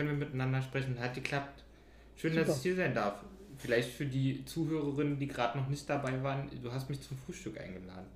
[0.00, 0.98] können wir miteinander sprechen.
[0.98, 1.62] Hat geklappt.
[2.16, 2.46] Schön, Super.
[2.46, 3.22] dass ich hier sein darf.
[3.58, 7.60] Vielleicht für die Zuhörerinnen, die gerade noch nicht dabei waren, du hast mich zum Frühstück
[7.60, 8.06] eingeladen.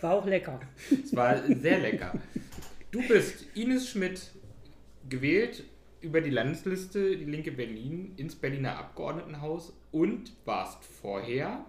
[0.00, 0.58] War auch lecker.
[0.90, 2.14] es war sehr lecker.
[2.90, 4.30] Du bist Ines Schmidt,
[5.08, 5.64] gewählt
[6.00, 11.66] über die Landesliste Die Linke Berlin ins Berliner Abgeordnetenhaus und warst vorher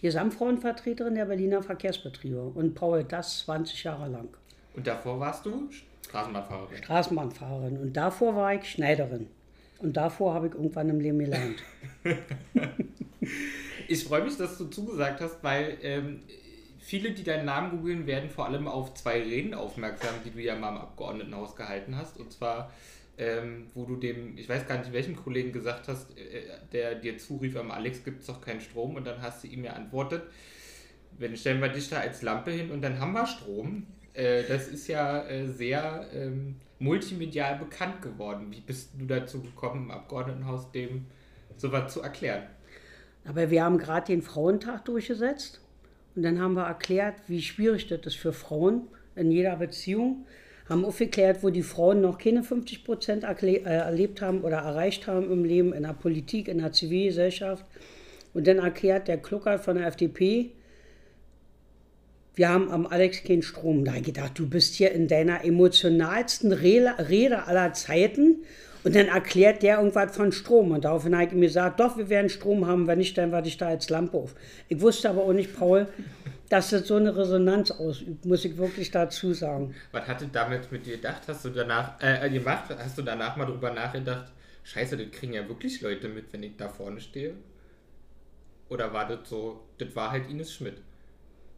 [0.00, 4.28] Gesamtfrauenvertreterin der Berliner Verkehrsbetriebe und Paul das 20 Jahre lang.
[4.74, 5.68] Und davor warst du
[6.14, 6.76] Straßenbahnfahrerin?
[6.76, 7.76] Straßenbahnfahrerin.
[7.78, 9.26] Und davor war ich Schneiderin.
[9.80, 11.62] Und davor habe ich irgendwann im Leben gelernt.
[13.88, 16.22] ich freue mich, dass du zugesagt hast, weil ähm,
[16.78, 20.54] viele, die deinen Namen googeln, werden vor allem auf zwei Reden aufmerksam, die du ja
[20.54, 22.18] mal im Abgeordnetenhaus gehalten hast.
[22.18, 22.72] Und zwar,
[23.18, 27.18] ähm, wo du dem, ich weiß gar nicht, welchem Kollegen gesagt hast, äh, der dir
[27.18, 28.94] zurief, am Alex gibt es doch keinen Strom.
[28.94, 30.22] Und dann hast du ihm ja antwortet,
[31.18, 33.86] wenn stellen wir dich da als Lampe hin und dann haben wir Strom.
[34.14, 38.46] Äh, das ist ja äh, sehr ähm, multimedial bekannt geworden.
[38.50, 41.06] Wie bist du dazu gekommen, im Abgeordnetenhaus dem
[41.56, 42.44] sowas zu erklären?
[43.26, 45.60] Aber wir haben gerade den Frauentag durchgesetzt
[46.14, 48.82] und dann haben wir erklärt, wie schwierig das ist für Frauen
[49.16, 50.26] in jeder Beziehung.
[50.68, 55.30] Haben aufgeklärt, wo die Frauen noch keine 50 Prozent äh, erlebt haben oder erreicht haben
[55.30, 57.66] im Leben, in der Politik, in der Zivilgesellschaft.
[58.32, 60.52] Und dann erklärt der Klucker von der FDP,
[62.34, 63.84] wir haben am Alex keinen Strom.
[63.84, 68.44] Da gedacht, du bist hier in deiner emotionalsten Rede aller Zeiten.
[68.82, 70.72] Und dann erklärt der irgendwas von Strom.
[70.72, 73.48] Und daraufhin habe ich mir gesagt, doch, wir werden Strom haben, wenn nicht, dann werde
[73.48, 74.34] ich da als Lampe auf.
[74.68, 75.88] Ich wusste aber auch nicht, Paul,
[76.50, 79.74] dass das so eine Resonanz ausübt, muss ich wirklich dazu sagen.
[79.92, 81.22] Was hatte damit mit dir gedacht?
[81.26, 84.30] Hast du danach, äh, gemacht, hast du danach mal drüber nachgedacht,
[84.64, 87.34] scheiße, das kriegen ja wirklich Leute mit, wenn ich da vorne stehe?
[88.68, 90.76] Oder war das so, das war halt Ines Schmidt?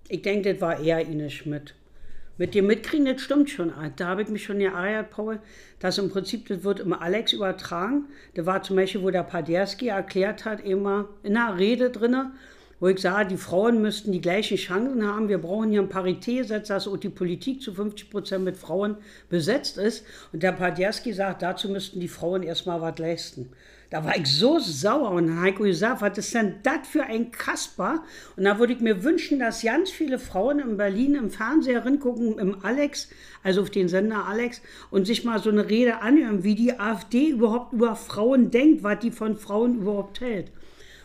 [0.08, 1.74] Ich denke, das war eher Ines Schmidt.
[2.38, 3.72] Mit dem Mitkriegen, das stimmt schon.
[3.96, 5.40] Da habe ich mich schon geärgert, Paul,
[5.80, 8.04] dass im Prinzip, das wird immer Alex übertragen.
[8.34, 12.32] Da war zum Beispiel, wo der Paderski erklärt hat, immer in einer Rede drinne,
[12.78, 15.30] wo ich sage, die Frauen müssten die gleichen Chancen haben.
[15.30, 18.96] Wir brauchen hier ein Paritätgesetz, dass auch die Politik zu 50 Prozent mit Frauen
[19.30, 20.04] besetzt ist.
[20.32, 23.50] Und der Paderski sagt, dazu müssten die Frauen erstmal was leisten.
[23.90, 28.02] Da war ich so sauer und Heiko gesagt, was ist denn das für ein Kasper?
[28.36, 32.38] Und da würde ich mir wünschen, dass ganz viele Frauen in Berlin im Fernseher gucken,
[32.38, 33.08] im Alex,
[33.44, 34.60] also auf den Sender Alex,
[34.90, 38.98] und sich mal so eine Rede anhören, wie die AfD überhaupt über Frauen denkt, was
[38.98, 40.50] die von Frauen überhaupt hält.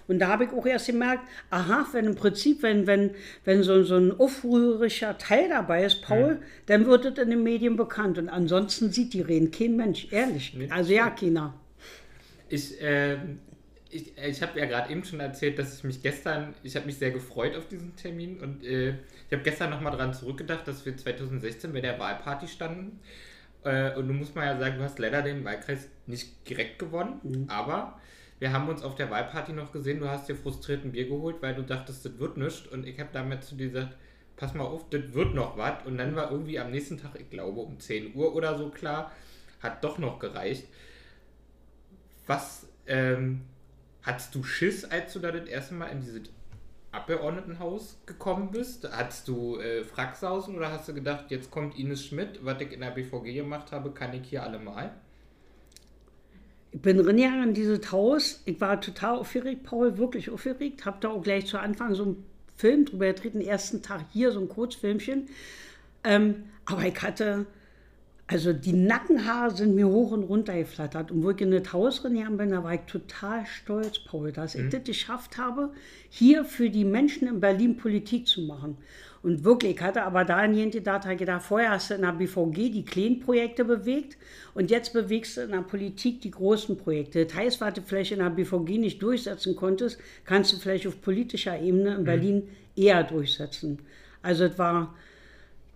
[0.07, 3.11] Und da habe ich auch erst gemerkt, aha, wenn im Prinzip, wenn, wenn,
[3.45, 6.47] wenn so, so ein aufrührerischer Teil dabei ist, Paul, ja.
[6.65, 8.17] dann wird es in den Medien bekannt.
[8.17, 10.57] Und ansonsten sieht die Reden kein Mensch, ehrlich.
[10.69, 11.53] Also ja, keiner.
[12.51, 13.17] Ich, äh,
[13.89, 16.97] ich, ich habe ja gerade eben schon erzählt, dass ich mich gestern, ich habe mich
[16.97, 20.95] sehr gefreut auf diesen Termin und äh, ich habe gestern nochmal daran zurückgedacht, dass wir
[20.95, 22.99] 2016 bei der Wahlparty standen.
[23.63, 27.21] Äh, und du musst mal ja sagen, du hast leider den Wahlkreis nicht direkt gewonnen,
[27.23, 27.45] mhm.
[27.47, 27.99] aber
[28.39, 31.37] wir haben uns auf der Wahlparty noch gesehen, du hast dir frustriert ein Bier geholt,
[31.41, 33.95] weil du dachtest, das wird nichts und ich habe damit zu dir gesagt,
[34.35, 37.29] pass mal auf, das wird noch was und dann war irgendwie am nächsten Tag, ich
[37.29, 39.11] glaube um 10 Uhr oder so klar,
[39.61, 40.65] hat doch noch gereicht.
[42.31, 43.41] Was ähm,
[44.03, 46.21] hattest du Schiss, als du da das erste Mal in dieses
[46.93, 48.89] Abgeordnetenhaus gekommen bist?
[48.89, 52.79] Hattest du äh, Fracksausen oder hast du gedacht, jetzt kommt Ines Schmidt, was ich in
[52.79, 54.93] der BVG gemacht habe, kann ich hier alle mal?
[56.71, 58.41] Ich bin reingegangen in dieses Haus.
[58.45, 60.85] Ich war total aufgeregt, Paul, wirklich aufgeregt.
[60.85, 62.25] Hab da auch gleich zu Anfang so einen
[62.55, 65.27] Film drüber gedreht, den ersten Tag hier, so ein Kurzfilmchen.
[66.05, 67.45] Ähm, aber ich hatte
[68.31, 71.11] also die Nackenhaare sind mir hoch und runter geflattert.
[71.11, 74.55] Und wo ich in das Haus reingegangen bin, da war ich total stolz, Paul, dass
[74.55, 74.65] mhm.
[74.65, 75.71] ich das geschafft habe,
[76.09, 78.77] hier für die Menschen in Berlin Politik zu machen.
[79.21, 82.71] Und wirklich, ich hatte aber da in gedacht, gedacht, vorher hast du in der BVG
[82.71, 84.17] die kleinen Projekte bewegt
[84.53, 87.25] und jetzt bewegst du in der Politik die großen Projekte.
[87.25, 91.01] Das heißt, was du vielleicht in der BVG nicht durchsetzen konntest, kannst du vielleicht auf
[91.01, 92.05] politischer Ebene in mhm.
[92.05, 92.43] Berlin
[92.77, 93.79] eher durchsetzen.
[94.23, 94.95] Also es war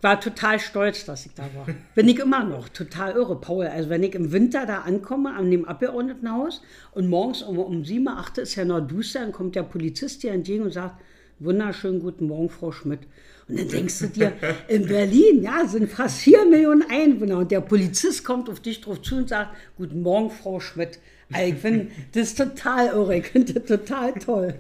[0.06, 1.66] war total stolz, dass ich da war.
[1.96, 3.66] Bin ich immer noch, total irre, Paul.
[3.66, 6.62] Also wenn ich im Winter da ankomme, an dem Abgeordnetenhaus
[6.92, 10.32] und morgens um, um 7, 8 ist ja noch duster, dann kommt der Polizist dir
[10.32, 11.02] entgegen und sagt,
[11.40, 13.00] wunderschönen guten Morgen, Frau Schmidt.
[13.48, 14.34] Und dann denkst du dir,
[14.68, 19.02] in Berlin, ja, sind fast 4 Millionen Einwohner und der Polizist kommt auf dich drauf
[19.02, 21.00] zu und sagt, guten Morgen, Frau Schmidt.
[21.34, 24.54] Also ich finde, das ist total irre, ich finde das total toll.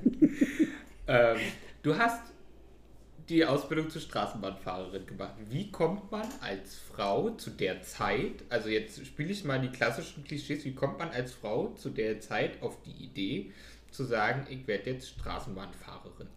[1.08, 1.38] Ähm,
[1.84, 2.35] du hast
[3.30, 5.34] die Ausbildung zur Straßenbahnfahrerin gemacht.
[5.50, 10.24] Wie kommt man als Frau zu der Zeit, also jetzt spiele ich mal die klassischen
[10.24, 13.52] Klischees, wie kommt man als Frau zu der Zeit auf die Idee
[13.90, 16.28] zu sagen, ich werde jetzt Straßenbahnfahrerin?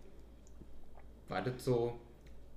[1.29, 1.99] War das so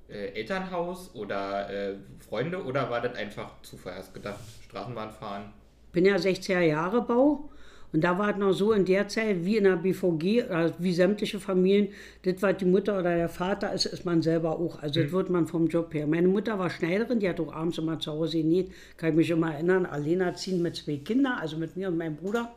[0.08, 3.96] äh, Elternhaus oder äh, Freunde oder war das einfach Zufall?
[3.96, 5.52] Hast gedacht, Straßenbahn fahren,
[5.92, 7.50] bin ja 60er Jahre Bau.
[7.94, 10.94] Und da war es noch so in der Zeit, wie in der BVG, also wie
[10.94, 11.90] sämtliche Familien,
[12.24, 14.82] das, was die Mutter oder der Vater ist, ist man selber auch.
[14.82, 16.08] Also das wird man vom Job her.
[16.08, 19.30] Meine Mutter war Schneiderin, die hat auch abends immer zu Hause genäht, kann ich mich
[19.30, 22.54] immer erinnern, alleinerziehend mit zwei Kindern, also mit mir und meinem Bruder.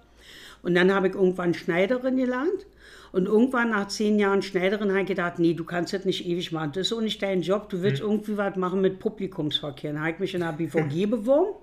[0.63, 2.67] Und dann habe ich irgendwann Schneiderin gelernt.
[3.13, 6.51] Und irgendwann nach zehn Jahren Schneiderin habe ich gedacht, nee, du kannst das nicht ewig
[6.51, 6.73] machen.
[6.75, 7.69] Das ist auch nicht dein Job.
[7.69, 8.09] Du willst mhm.
[8.09, 9.93] irgendwie was machen mit Publikumsverkehr.
[9.93, 11.55] Dann habe ich mich in der BVG beworben.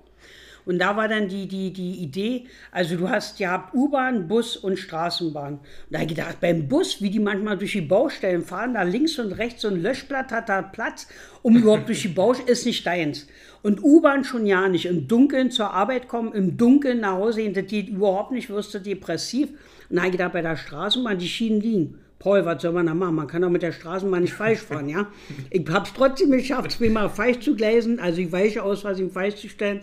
[0.66, 4.78] Und da war dann die, die, die Idee, also du hast ja U-Bahn, Bus und
[4.78, 5.54] Straßenbahn.
[5.54, 8.84] Und da habe ich gedacht, beim Bus, wie die manchmal durch die Baustellen fahren, da
[8.84, 11.08] links und rechts so ein Löschblatt hat da Platz,
[11.42, 13.28] um überhaupt durch die Baustelle, ist nicht deins.
[13.64, 14.86] Und U-Bahn schon ja nicht.
[14.86, 18.74] Im Dunkeln zur Arbeit kommen, im Dunkeln nach Hause gehen, das geht überhaupt nicht, wirst
[18.74, 19.50] du depressiv.
[19.90, 22.00] Und da habe ich gedacht, bei der Straßenbahn, die Schienen liegen.
[22.22, 23.16] Paul, was soll man da machen?
[23.16, 25.08] Man kann doch mit der Straßenbahn nicht falsch fahren, ja?
[25.50, 29.10] Ich habe es trotzdem geschafft, zweimal falsch zu gleisen, also die Weiche aus, was ihm
[29.10, 29.82] falsch zu stellen.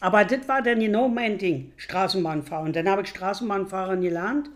[0.00, 2.68] Aber das war dann genau mein Ding, Straßenbahnfahren.
[2.68, 4.50] Und dann habe ich Straßenbahnfahren gelernt,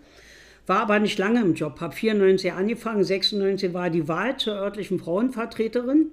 [0.67, 1.81] war aber nicht lange im Job.
[1.81, 6.11] Habe 94 angefangen, 96 war die Wahl zur örtlichen Frauenvertreterin.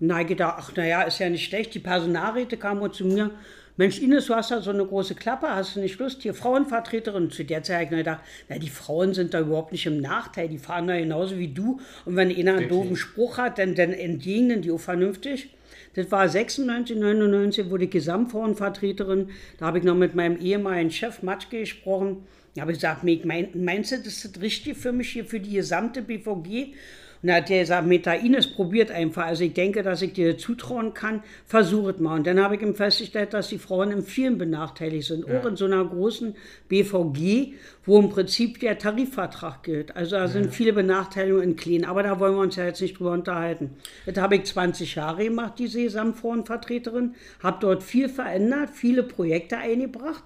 [0.00, 1.74] Und da habe ich gedacht, ach naja, ist ja nicht schlecht.
[1.74, 3.32] Die Personalräte kamen zu mir,
[3.76, 6.22] Mensch Ines, du hast da so eine große Klappe, hast du nicht Lust?
[6.22, 7.30] Hier Frauenvertreterin.
[7.30, 10.48] Zu der Zeit habe ich gedacht, na, die Frauen sind da überhaupt nicht im Nachteil,
[10.48, 11.80] die fahren da genauso wie du.
[12.04, 15.50] Und wenn einer einen doofen Spruch hat, dann, dann entgegnen die auch vernünftig.
[15.94, 19.30] Das war 96, 99, wurde ich Gesamtfrauenvertreterin.
[19.58, 22.24] Da habe ich noch mit meinem ehemaligen Chef Matschke gesprochen.
[22.54, 26.02] Da habe ich gesagt, meinst du, das ist richtig für mich hier für die gesamte
[26.02, 26.74] BVG?
[27.22, 29.26] Und dann hat er gesagt, Meta Ines, probiert einfach.
[29.26, 32.14] Also ich denke, dass ich dir zutrauen kann, versucht mal.
[32.14, 35.28] Und dann habe ich ihm festgestellt, dass die Frauen in vielen benachteiligt sind.
[35.28, 35.38] Ja.
[35.38, 36.34] Auch in so einer großen
[36.68, 37.52] BVG,
[37.84, 39.94] wo im Prinzip der Tarifvertrag gilt.
[39.96, 40.50] Also da sind ja.
[40.50, 41.84] viele Benachteiligungen in Klein.
[41.84, 43.76] Aber da wollen wir uns ja jetzt nicht drüber unterhalten.
[44.06, 47.14] Das habe ich 20 Jahre gemacht, die Sesamfrauenvertreterin.
[47.42, 50.24] Habe dort viel verändert, viele Projekte eingebracht.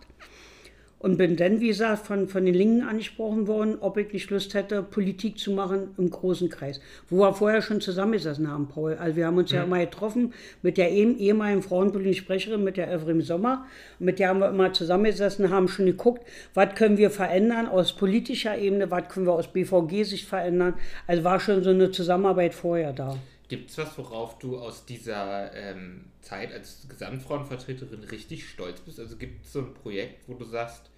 [1.04, 4.54] Und bin dann, wie gesagt, von, von den Linken angesprochen worden, ob ich nicht Lust
[4.54, 6.80] hätte, Politik zu machen im großen Kreis.
[7.10, 8.94] Wo wir vorher schon zusammengesessen haben, Paul.
[8.94, 12.90] Also wir haben uns ja, ja mal getroffen mit der ehemaligen frauenpolitischen Sprecherin, mit der
[12.90, 13.66] Evrim Sommer.
[13.98, 18.56] Mit der haben wir immer zusammengesessen, haben schon geguckt, was können wir verändern aus politischer
[18.56, 20.72] Ebene, was können wir aus BVG-Sicht verändern.
[21.06, 23.18] Also war schon so eine Zusammenarbeit vorher da.
[23.48, 28.98] Gibt es was, worauf du aus dieser ähm, Zeit als Gesamtfrauenvertreterin richtig stolz bist?
[28.98, 30.90] Also gibt es so ein Projekt, wo du sagst,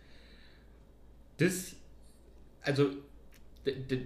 [1.38, 1.76] das,
[2.62, 2.90] also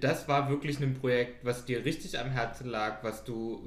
[0.01, 3.61] das war wirklich ein Projekt, was dir richtig am Herzen lag, was du,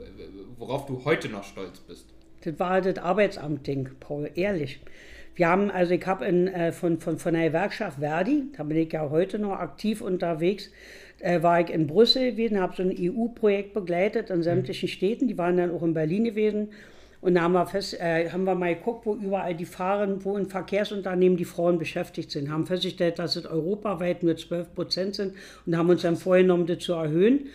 [0.58, 2.06] worauf du heute noch stolz bist.
[2.42, 4.82] Das war das Arbeitsamt-Ding, Paul, ehrlich.
[5.36, 8.92] Wir haben, also ich habe äh, von, von, von der Gewerkschaft Verdi, da bin ich
[8.92, 10.70] ja heute noch aktiv unterwegs,
[11.20, 15.38] äh, war ich in Brüssel gewesen, habe so ein EU-Projekt begleitet in sämtlichen Städten, die
[15.38, 16.70] waren dann auch in Berlin gewesen
[17.24, 20.36] und da haben wir, fest, äh, haben wir mal geguckt, wo überall die fahren, wo
[20.36, 22.52] in Verkehrsunternehmen die Frauen beschäftigt sind.
[22.52, 25.34] Haben festgestellt, dass es europaweit nur 12 Prozent sind
[25.66, 27.48] und haben uns dann vorgenommen, das zu erhöhen.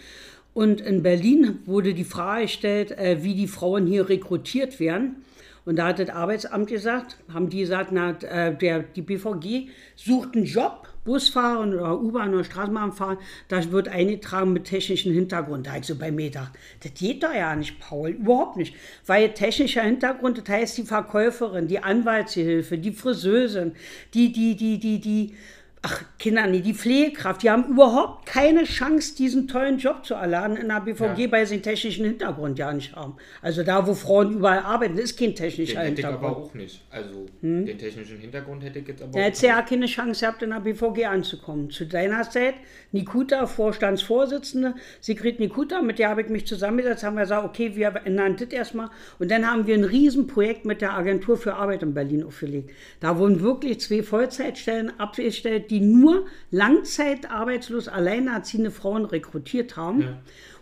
[0.54, 5.22] Und in Berlin wurde die Frage gestellt, äh, wie die Frauen hier rekrutiert werden.
[5.68, 10.34] Und da hat das Arbeitsamt gesagt, haben die gesagt, na, äh, der, die BVG sucht
[10.34, 15.66] einen Job Busfahrer oder U-Bahn oder Straßenbahn fahren, das wird eingetragen mit technischem Hintergrund.
[15.66, 18.74] Da habe ich so bei mir gedacht, das geht doch ja nicht, Paul, überhaupt nicht.
[19.04, 23.72] Weil technischer Hintergrund, das heißt die Verkäuferin, die Anwaltshilfe, die Friseurin,
[24.14, 25.34] die, die, die, die, die,
[25.82, 30.56] ach, Kinder, nee, die Pflegekraft, die haben überhaupt keine Chance, diesen tollen Job zu erlernen
[30.56, 31.32] in der BVG, ja.
[31.32, 33.16] weil sie den technischen Hintergrund ja nicht haben.
[33.42, 36.20] Also da, wo Frauen überall arbeiten, ist kein technischer den Hintergrund.
[36.20, 36.82] Hätte ich aber auch nicht.
[36.90, 37.66] Also hm?
[37.66, 39.42] den technischen Hintergrund hätte ich jetzt aber da auch nicht.
[39.42, 41.70] ja keine Chance gehabt, in der BVG anzukommen.
[41.70, 42.54] Zu deiner Zeit,
[42.90, 47.94] Nikuta, Vorstandsvorsitzende, Sigrid Nikuta, mit der habe ich mich zusammengesetzt, haben wir gesagt, okay, wir
[48.04, 48.90] ändern das erstmal.
[49.18, 52.70] Und dann haben wir ein Riesenprojekt mit der Agentur für Arbeit in Berlin aufgelegt.
[53.00, 60.00] Da wurden wirklich zwei Vollzeitstellen abgestellt, die nur langzeitarbeitslos alleinerziehende Frauen rekrutiert haben.
[60.00, 60.18] Ja.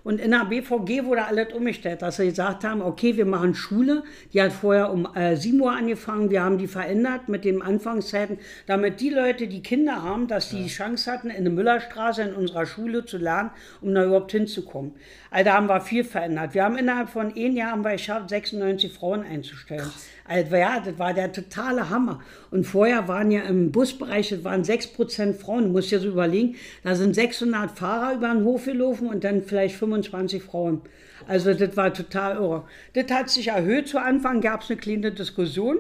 [0.07, 4.05] Und in der BVG wurde alles umgestellt, dass sie gesagt haben, okay, wir machen Schule.
[4.33, 6.31] Die hat vorher um äh, 7 Uhr angefangen.
[6.31, 10.59] Wir haben die verändert mit den Anfangszeiten, damit die Leute, die Kinder haben, dass die
[10.59, 10.63] ja.
[10.63, 14.93] die Chance hatten, in der Müllerstraße in unserer Schule zu lernen, um da überhaupt hinzukommen.
[15.33, 16.55] Also da haben wir viel verändert.
[16.55, 19.81] Wir haben innerhalb von einem Jahr haben wir geschafft, 96 Frauen einzustellen.
[19.81, 20.07] Krass.
[20.29, 22.21] Also ja, das war der totale Hammer.
[22.51, 25.65] Und vorher waren ja im Busbereich, das waren 6% Frauen.
[25.65, 29.43] Du musst dir so überlegen, da sind 600 Fahrer über den Hof gelaufen und dann
[29.43, 30.83] vielleicht 25 Frauen.
[31.27, 32.65] Also das war total irre.
[32.95, 33.89] Das hat sich erhöht.
[33.89, 35.79] Zu Anfang gab es eine kleine Diskussion,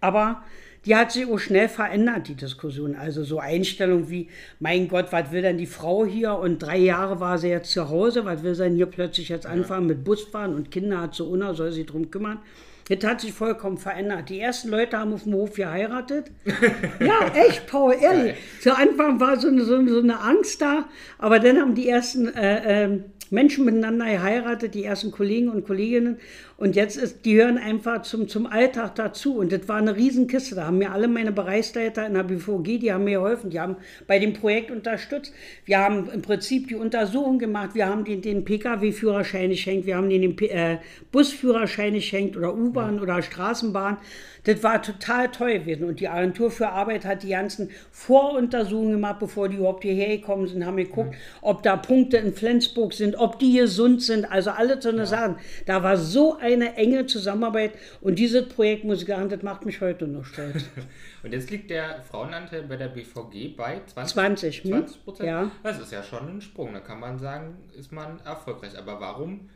[0.00, 0.42] aber
[0.84, 2.94] die hat sich auch schnell verändert, die Diskussion.
[2.94, 4.28] Also so Einstellungen wie,
[4.60, 6.34] mein Gott, was will denn die Frau hier?
[6.34, 9.46] Und drei Jahre war sie jetzt zu Hause, was will sie denn hier plötzlich jetzt
[9.46, 12.40] anfangen mit Busfahren und Kinder hat sie ohne, soll sie drum kümmern?
[12.88, 14.28] Das hat sich vollkommen verändert.
[14.28, 16.30] Die ersten Leute haben auf dem Hof geheiratet.
[17.00, 18.36] ja, echt, Paul, ehrlich.
[18.60, 20.84] Zu Anfang war so eine, so, eine, so eine Angst da,
[21.16, 23.00] aber dann haben die ersten äh, äh,
[23.30, 26.18] Menschen miteinander geheiratet, die ersten Kollegen und Kolleginnen.
[26.56, 29.36] Und jetzt ist, die hören einfach zum, zum Alltag dazu.
[29.36, 30.54] Und das war eine Riesenkiste.
[30.54, 33.50] Da haben mir alle meine Bereichsleiter in der BVG, die haben mir geholfen.
[33.50, 35.32] Die haben bei dem Projekt unterstützt.
[35.64, 37.70] Wir haben im Prinzip die Untersuchung gemacht.
[37.74, 39.86] Wir haben den, den Pkw-Führerschein geschenkt.
[39.86, 40.78] Wir haben den, den äh,
[41.10, 43.02] Busführerschein geschenkt oder U-Bahn ja.
[43.02, 43.98] oder Straßenbahn.
[44.44, 45.84] Das war total toll gewesen.
[45.84, 50.46] Und die Agentur für Arbeit hat die ganzen Voruntersuchungen gemacht, bevor die überhaupt hierher gekommen
[50.46, 51.38] sind, haben geguckt, mhm.
[51.40, 54.30] ob da Punkte in Flensburg sind, ob die gesund sind.
[54.30, 55.06] Also alle so eine ja.
[55.06, 55.36] Sachen.
[55.66, 57.72] Da war so eine enge Zusammenarbeit.
[58.00, 60.64] Und dieses Projekt, muss ich sagen, das macht mich heute noch stolz.
[61.22, 65.28] und jetzt liegt der Frauenanteil bei der BVG bei 20, 20, 20 Prozent.
[65.28, 65.50] Ja.
[65.62, 66.72] Das ist ja schon ein Sprung.
[66.72, 68.76] Da kann man sagen, ist man erfolgreich.
[68.78, 69.48] Aber warum?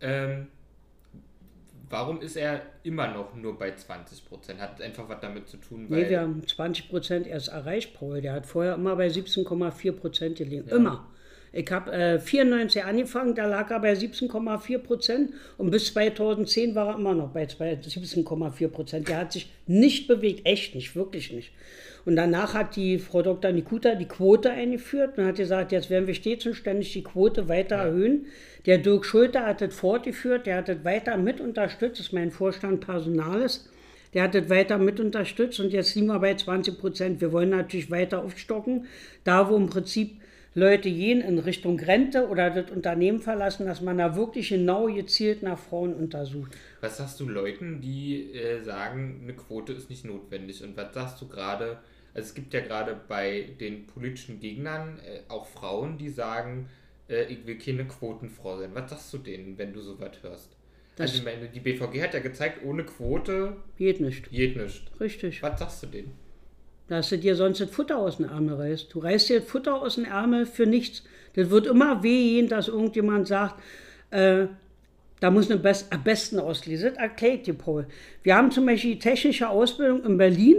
[0.00, 0.48] Ähm,
[1.88, 4.60] warum ist er immer noch nur bei 20 Prozent?
[4.60, 6.02] Hat einfach was damit zu tun, weil.
[6.02, 8.20] Nee, wir haben 20 Prozent erst erreicht, Paul.
[8.20, 10.68] Der hat vorher immer bei 17,4 Prozent gelegen.
[10.68, 10.76] Ja.
[10.76, 11.06] Immer.
[11.56, 16.88] Ich habe äh, 94 angefangen, da lag er bei 17,4 Prozent und bis 2010 war
[16.88, 19.08] er immer noch bei 17,4 Prozent.
[19.08, 21.52] Der hat sich nicht bewegt, echt nicht, wirklich nicht.
[22.04, 23.52] Und danach hat die Frau Dr.
[23.52, 27.48] Nikuta die Quote eingeführt und hat gesagt, jetzt werden wir stets und ständig die Quote
[27.48, 27.84] weiter ja.
[27.84, 28.26] erhöhen.
[28.66, 32.32] Der Dirk Schulter hat das fortgeführt, der hat das weiter mit unterstützt, das ist mein
[32.32, 33.70] Vorstand Personales.
[34.12, 37.20] Der hat das weiter mit unterstützt und jetzt sind wir bei 20 Prozent.
[37.20, 38.86] Wir wollen natürlich weiter aufstocken,
[39.22, 40.20] da wo im Prinzip
[40.54, 45.42] Leute gehen in Richtung Rente oder das Unternehmen verlassen, dass man da wirklich genau gezielt
[45.42, 46.52] nach Frauen untersucht.
[46.80, 50.62] Was sagst du Leuten, die äh, sagen, eine Quote ist nicht notwendig?
[50.62, 51.78] Und was sagst du gerade,
[52.14, 56.68] also es gibt ja gerade bei den politischen Gegnern äh, auch Frauen, die sagen,
[57.08, 58.70] äh, ich will keine Quotenfrau sein.
[58.74, 60.56] Was sagst du denen, wenn du so was hörst?
[60.94, 64.30] Das also ich meine, die BVG hat ja gezeigt, ohne Quote geht nicht.
[64.30, 64.88] Geht nicht.
[65.00, 65.42] Richtig.
[65.42, 66.23] Was sagst du denen?
[66.88, 68.92] Dass du dir sonst das Futter aus den Ärmel reißt.
[68.92, 71.02] Du reißt dir das Futter aus den Ärmel für nichts.
[71.34, 73.60] Das wird immer wehgehen, dass irgendjemand sagt,
[74.10, 74.46] äh,
[75.20, 76.90] da muss eine Best am besten auslesen.
[76.90, 77.86] Das erklärt dir Paul.
[78.22, 80.56] Wir haben zum Beispiel die technische Ausbildung in Berlin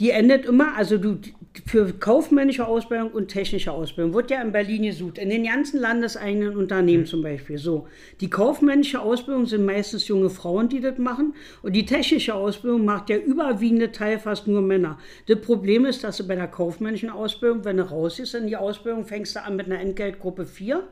[0.00, 1.18] die endet immer, also du,
[1.66, 6.56] für kaufmännische Ausbildung und technische Ausbildung wird ja in Berlin gesucht, in den ganzen landeseigenen
[6.56, 7.58] Unternehmen zum Beispiel.
[7.58, 7.86] So,
[8.20, 13.10] die kaufmännische Ausbildung sind meistens junge Frauen, die das machen und die technische Ausbildung macht
[13.10, 14.98] der überwiegende Teil fast nur Männer.
[15.26, 19.04] Das Problem ist, dass du bei der kaufmännischen Ausbildung, wenn du rausgehst in die Ausbildung,
[19.04, 20.82] fängst du an mit einer Entgeltgruppe 4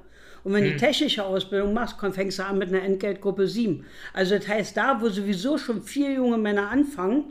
[0.45, 0.77] und wenn du hm.
[0.77, 3.85] die technische Ausbildung machst, fängst du an mit einer Entgeltgruppe 7.
[4.13, 7.25] Also das heißt, da, wo sowieso schon vier junge Männer anfangen,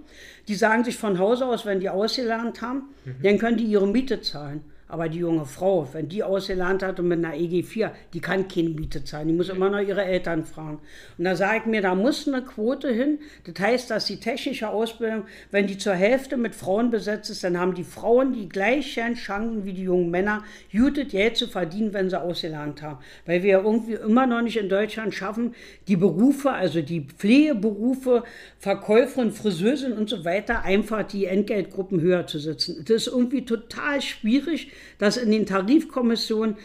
[0.47, 3.15] die sagen sich von Hause aus, wenn die ausgelernt haben, mhm.
[3.23, 4.63] dann können die ihre Miete zahlen.
[4.89, 8.69] Aber die junge Frau, wenn die ausgelernt hat und mit einer EG4, die kann keine
[8.69, 9.27] Miete zahlen.
[9.27, 10.79] Die muss immer noch ihre Eltern fragen.
[11.17, 13.19] Und da sage ich mir, da muss eine Quote hin.
[13.43, 17.59] Das heißt, dass die technische Ausbildung, wenn die zur Hälfte mit Frauen besetzt ist, dann
[17.59, 22.09] haben die Frauen die gleichen Chancen wie die jungen Männer, jutet Geld zu verdienen, wenn
[22.09, 22.99] sie ausgelernt haben.
[23.25, 25.53] Weil wir irgendwie immer noch nicht in Deutschland schaffen,
[25.89, 28.23] die Berufe, also die Pflegeberufe,
[28.59, 32.85] Verkäuferin, Friseurin und so weiter, einfach die Entgeltgruppen höher zu setzen.
[32.87, 36.57] Das ist irgendwie total schwierig dass in den Tarifkommissionen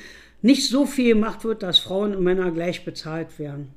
[0.42, 3.72] nicht so viel gemacht wird, dass Frauen und Männer gleich bezahlt werden.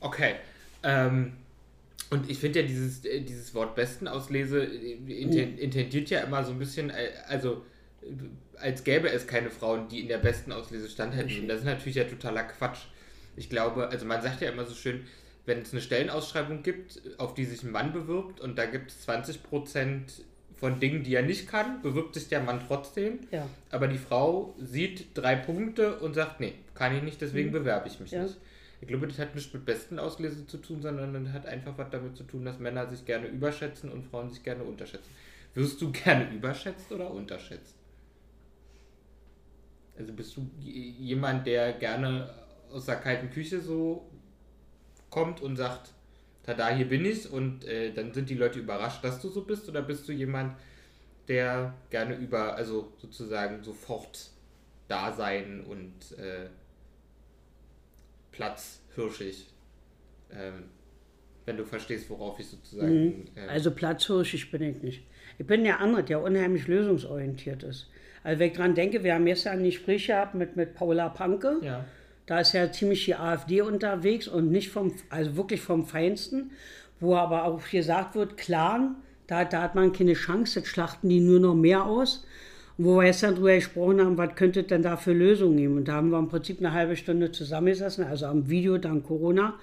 [0.00, 0.34] Okay.
[0.82, 1.32] Ähm,
[2.10, 4.92] und ich finde ja dieses, äh, dieses Wort Bestenauslese äh,
[5.62, 7.62] intendiert ja immer so ein bisschen, äh, also
[8.56, 11.40] als gäbe es keine Frauen, die in der Bestenauslese stand hätten.
[11.40, 12.80] Und das ist natürlich ja totaler Quatsch.
[13.36, 15.06] Ich glaube, also man sagt ja immer so schön,
[15.46, 19.02] wenn es eine Stellenausschreibung gibt, auf die sich ein Mann bewirbt und da gibt es
[19.02, 20.22] 20 Prozent
[20.62, 23.18] von Dingen, die er nicht kann, bewirbt sich der Mann trotzdem.
[23.32, 23.48] Ja.
[23.72, 27.54] Aber die Frau sieht drei Punkte und sagt, nee, kann ich nicht, deswegen mhm.
[27.54, 28.22] bewerbe ich mich ja.
[28.22, 28.36] nicht.
[28.80, 31.90] Ich glaube, das hat nichts mit besten Auslese zu tun, sondern das hat einfach was
[31.90, 35.10] damit zu tun, dass Männer sich gerne überschätzen und Frauen sich gerne unterschätzen.
[35.54, 37.74] Wirst du gerne überschätzt oder unterschätzt?
[39.98, 42.32] Also bist du jemand, der gerne
[42.70, 44.08] aus der kalten Küche so
[45.10, 45.90] kommt und sagt,
[46.42, 49.68] tada, hier bin ich und äh, dann sind die Leute überrascht, dass du so bist
[49.68, 50.56] oder bist du jemand,
[51.28, 54.30] der gerne über, also sozusagen sofort
[54.88, 56.48] da sein und äh,
[58.32, 59.46] platzhirschig,
[60.32, 60.64] ähm,
[61.46, 62.92] wenn du verstehst, worauf ich sozusagen.
[62.92, 63.24] Mhm.
[63.36, 65.02] Äh, also platzhirschig bin ich nicht.
[65.38, 67.88] Ich bin der andere, der unheimlich lösungsorientiert ist.
[68.24, 71.58] Also wenn ich dran denke, wir haben gestern ein Gespräch gehabt mit, mit Paula Panke.
[71.62, 71.84] Ja
[72.26, 76.52] da ist ja ziemlich die AfD unterwegs und nicht vom, also wirklich vom Feinsten,
[77.00, 81.20] wo aber auch gesagt wird, Clan, da, da hat man keine Chance, jetzt schlachten die
[81.20, 82.24] nur noch mehr aus.
[82.78, 85.76] Und wo wir gestern darüber gesprochen haben, was könnte denn da für Lösungen geben?
[85.76, 89.54] Und da haben wir im Prinzip eine halbe Stunde zusammengesessen, also am Video, dann Corona.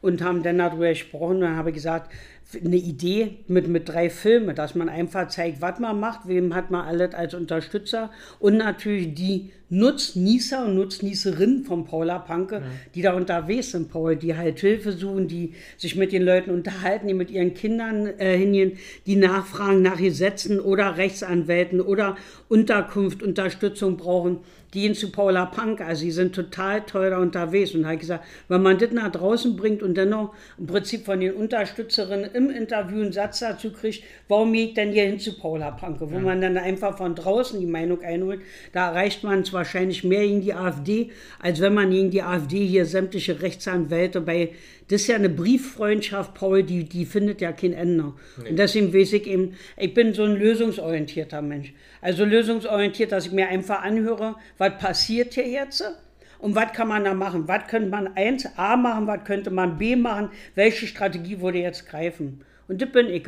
[0.00, 1.36] und haben dann darüber gesprochen.
[1.36, 2.12] Und dann habe ich gesagt,
[2.54, 6.70] eine Idee mit, mit drei Filmen, dass man einfach zeigt, was man macht, wem hat
[6.70, 12.62] man alles als Unterstützer und natürlich die Nutznießer und Nutznießerinnen von Paula Panke, ja.
[12.94, 17.08] die da unterwegs sind, Paul, die halt Hilfe suchen, die sich mit den Leuten unterhalten,
[17.08, 22.16] die mit ihren Kindern äh, hingehen, die nachfragen nach Gesetzen oder Rechtsanwälten oder
[22.48, 24.38] Unterkunft, Unterstützung brauchen
[24.76, 27.74] die zu Paula Punk, also die sind total teuer unterwegs.
[27.74, 31.20] Und habe gesagt, wenn man das nach draußen bringt und dann noch im Prinzip von
[31.20, 35.38] den Unterstützerinnen im Interview einen Satz dazu kriegt, warum gehe ich denn hier hin zu
[35.38, 36.20] Paula Panke, wo ja.
[36.20, 38.40] man dann einfach von draußen die Meinung einholt,
[38.72, 42.64] da erreicht man es wahrscheinlich mehr gegen die AfD, als wenn man gegen die AfD
[42.66, 44.50] hier sämtliche Rechtsanwälte bei
[44.88, 48.12] das ist ja eine Brieffreundschaft, Paul, die, die findet ja kein Ende.
[48.40, 48.50] Nee.
[48.50, 51.72] Und deswegen weiß ich eben, ich bin so ein lösungsorientierter Mensch.
[52.00, 55.84] Also lösungsorientiert, dass ich mir einfach anhöre, was passiert hier jetzt
[56.38, 57.48] und was kann man da machen?
[57.48, 60.30] Was könnte man 1a machen, was könnte man B machen?
[60.54, 62.44] Welche Strategie würde jetzt greifen?
[62.68, 63.26] Und das bin ich.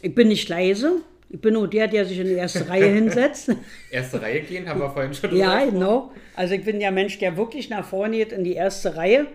[0.00, 3.50] Ich bin nicht leise, ich bin nur der, der sich in die erste Reihe hinsetzt.
[3.90, 6.12] Erste Reihe gehen, haben wir vorhin schon Ja, genau.
[6.34, 9.26] Also ich bin der Mensch, der wirklich nach vorne geht in die erste Reihe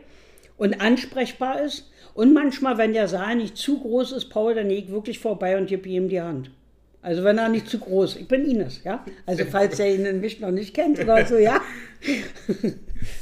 [0.57, 1.91] und ansprechbar ist.
[2.15, 5.57] Und manchmal, wenn der Saal nicht zu groß ist, Paul, dann gehe ich wirklich vorbei
[5.57, 6.51] und gebe ihm die Hand.
[7.03, 8.15] Also wenn er nicht zu groß.
[8.15, 9.05] Ich bin Ines, ja.
[9.25, 11.61] Also falls er ihn mich noch nicht kennt oder so, ja.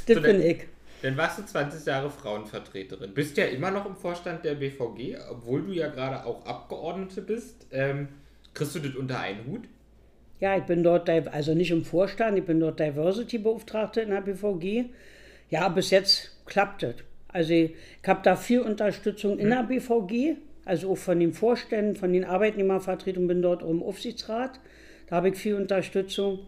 [0.06, 0.60] das so, bin ich.
[1.02, 3.12] Dann warst du 20 Jahre Frauenvertreterin.
[3.12, 7.66] Bist ja immer noch im Vorstand der BVG, obwohl du ja gerade auch Abgeordnete bist.
[7.72, 8.08] Ähm,
[8.54, 9.62] kriegst du das unter einen Hut?
[10.38, 14.90] Ja, ich bin dort, also nicht im Vorstand, ich bin dort Diversity-Beauftragte in der BVG.
[15.50, 16.94] Ja, bis jetzt klappt das.
[17.28, 17.72] Also ich
[18.06, 23.28] habe da viel Unterstützung in der BVG, also auch von den Vorständen, von den Arbeitnehmervertretungen,
[23.28, 24.60] bin dort im Aufsichtsrat.
[25.08, 26.40] Da habe ich viel Unterstützung.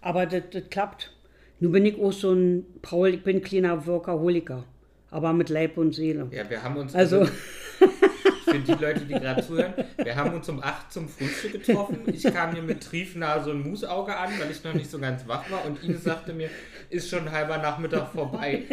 [0.00, 1.12] Aber das, das klappt.
[1.60, 4.64] Nun bin ich auch so ein Paul, ich bin kleiner Workaholiker,
[5.10, 6.28] aber mit Leib und Seele.
[6.30, 6.94] Ja, wir haben uns.
[6.94, 7.32] Also, also
[8.44, 11.98] für die Leute, die gerade zuhören, wir haben uns um 8 zum Frühstück getroffen.
[12.06, 15.50] Ich kam hier mit Triefnase und Musauge an, weil ich noch nicht so ganz wach
[15.50, 15.66] war.
[15.66, 16.48] Und Ines sagte mir,
[16.90, 18.64] ist schon halber Nachmittag vorbei.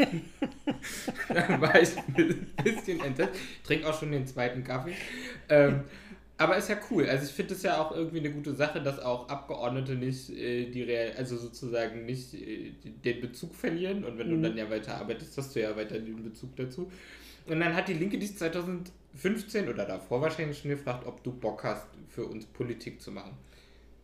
[1.30, 3.39] Dann war ich ein bisschen entsetzt.
[3.62, 4.93] Ich trinke auch schon den zweiten Kaffee.
[5.49, 5.84] Ähm,
[6.38, 7.08] aber ist ja cool.
[7.08, 10.69] Also ich finde es ja auch irgendwie eine gute Sache, dass auch Abgeordnete nicht äh,
[10.69, 14.04] die Real, also sozusagen nicht äh, den Bezug verlieren.
[14.04, 14.41] Und wenn mhm.
[14.41, 16.91] du dann ja weiter arbeitest, hast du ja weiter den Bezug dazu.
[17.47, 21.63] Und dann hat die Linke dies 2015 oder davor wahrscheinlich schon gefragt, ob du Bock
[21.63, 23.38] hast, für uns Politik zu machen.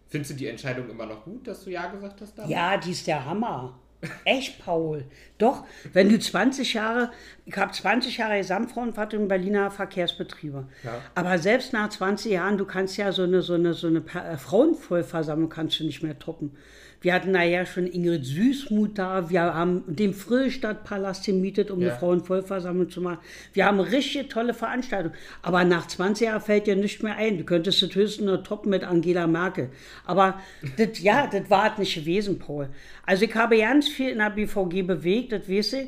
[0.07, 2.37] Findest du die Entscheidung immer noch gut, dass du Ja gesagt hast?
[2.37, 2.51] Damals?
[2.51, 3.79] Ja, die ist der Hammer.
[4.25, 5.05] Echt, Paul?
[5.37, 7.11] Doch, wenn du 20 Jahre,
[7.45, 10.67] ich habe 20 Jahre Gesamtfrauenvertretung Berliner Verkehrsbetriebe.
[10.83, 11.01] Ja.
[11.15, 14.37] Aber selbst nach 20 Jahren, du kannst ja so eine, so eine, so eine äh,
[14.37, 16.57] Frauenvollversammlung kannst du nicht mehr toppen.
[17.01, 19.29] Wir hatten nachher schon Ingrid Süßmuth da.
[19.31, 21.89] Wir haben den Frühstadtpalast gemietet, um ja.
[21.89, 23.17] eine Frauenvollversammlung zu machen.
[23.53, 25.15] Wir haben richtig tolle Veranstaltungen.
[25.41, 27.39] Aber nach 20 Jahren fällt dir nichts mehr ein.
[27.39, 29.69] Du könntest das höchstens nur toppen mit Angela Merkel.
[30.05, 30.39] Aber
[30.77, 32.69] das, ja, das war halt nicht gewesen, Paul.
[33.03, 35.87] Also ich habe ganz viel in der BVG bewegt, das weiß ich.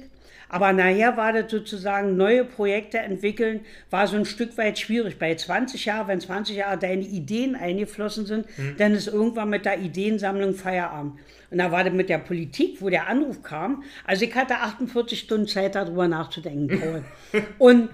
[0.53, 5.17] Aber nachher war das sozusagen, neue Projekte entwickeln, war so ein Stück weit schwierig.
[5.17, 8.75] Bei 20 Jahren, wenn 20 Jahre deine Ideen eingeflossen sind, mhm.
[8.77, 11.13] dann ist irgendwann mit der Ideensammlung Feierabend.
[11.49, 13.81] Und da war das mit der Politik, wo der Anruf kam.
[14.05, 17.03] Also ich hatte 48 Stunden Zeit, darüber nachzudenken, Paul.
[17.57, 17.89] und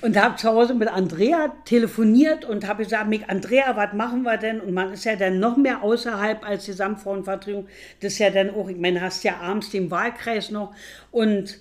[0.00, 4.38] und habe zu Hause mit Andrea telefoniert und habe gesagt, mit Andrea, was machen wir
[4.38, 4.60] denn?
[4.60, 7.66] Und man ist ja dann noch mehr außerhalb als Gesamtfrauenvertretung.
[8.00, 10.74] Das ist ja dann auch, ich meine, hast ja abends den Wahlkreis noch
[11.10, 11.58] und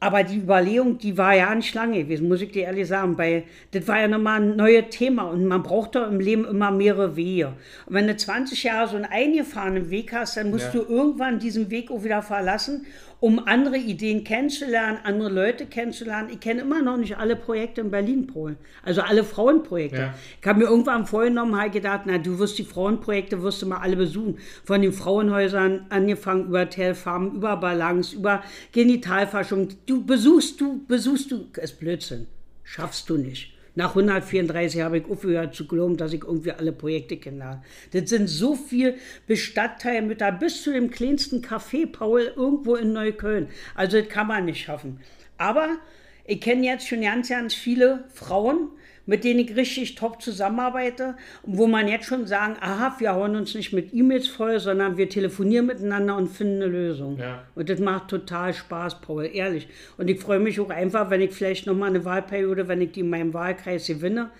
[0.00, 3.18] aber die Überlegung, die war ja nicht lange gewesen, muss ich dir ehrlich sagen.
[3.18, 6.70] Weil das war ja nochmal ein neues Thema und man braucht doch im Leben immer
[6.70, 7.52] mehrere Wege.
[7.84, 10.80] Und wenn du 20 Jahre so einen eingefahrenen Weg hast, dann musst ja.
[10.80, 12.86] du irgendwann diesen Weg auch wieder verlassen
[13.20, 16.30] um andere Ideen kennenzulernen, andere Leute kennenzulernen.
[16.32, 18.56] Ich kenne immer noch nicht alle Projekte in Berlin, Polen.
[18.82, 19.98] Also alle Frauenprojekte.
[19.98, 20.14] Ja.
[20.40, 23.78] Ich habe mir irgendwann vorgenommen, habe gedacht, na, du wirst die Frauenprojekte, wirst du mal
[23.78, 24.38] alle besuchen.
[24.64, 29.68] Von den Frauenhäusern angefangen über Telfarm, über Balance, über Genitalforschung.
[29.84, 32.26] Du besuchst, du besuchst, du, ist Blödsinn.
[32.64, 33.59] Schaffst du nicht.
[33.74, 37.62] Nach 134 habe ich aufgehört zu glauben, dass ich irgendwie alle Projekte kenne.
[37.92, 38.94] Das sind so viele
[39.26, 43.48] Bestandteile mit da bis zu dem kleinsten Café Paul irgendwo in Neukölln.
[43.74, 45.00] Also das kann man nicht schaffen.
[45.38, 45.78] Aber
[46.24, 48.70] ich kenne jetzt schon ganz, ganz viele Frauen,
[49.10, 53.56] mit denen ich richtig top zusammenarbeite, wo man jetzt schon sagen, aha, wir hauen uns
[53.56, 57.18] nicht mit E-Mails voll, sondern wir telefonieren miteinander und finden eine Lösung.
[57.18, 57.42] Ja.
[57.56, 59.66] Und das macht total Spaß, Paul, ehrlich.
[59.98, 63.00] Und ich freue mich auch einfach, wenn ich vielleicht nochmal eine Wahlperiode, wenn ich die
[63.00, 64.30] in meinem Wahlkreis gewinne,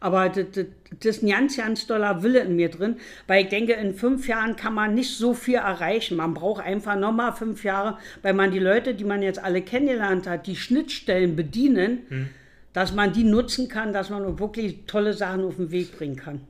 [0.00, 0.66] Aber das, das,
[1.00, 4.28] das ist ein ganz, ganz doller Wille in mir drin, weil ich denke, in fünf
[4.28, 6.16] Jahren kann man nicht so viel erreichen.
[6.16, 10.26] Man braucht einfach nochmal fünf Jahre, weil man die Leute, die man jetzt alle kennengelernt
[10.26, 12.28] hat, die Schnittstellen bedienen, hm.
[12.76, 16.42] Dass man die nutzen kann, dass man wirklich tolle Sachen auf den Weg bringen kann.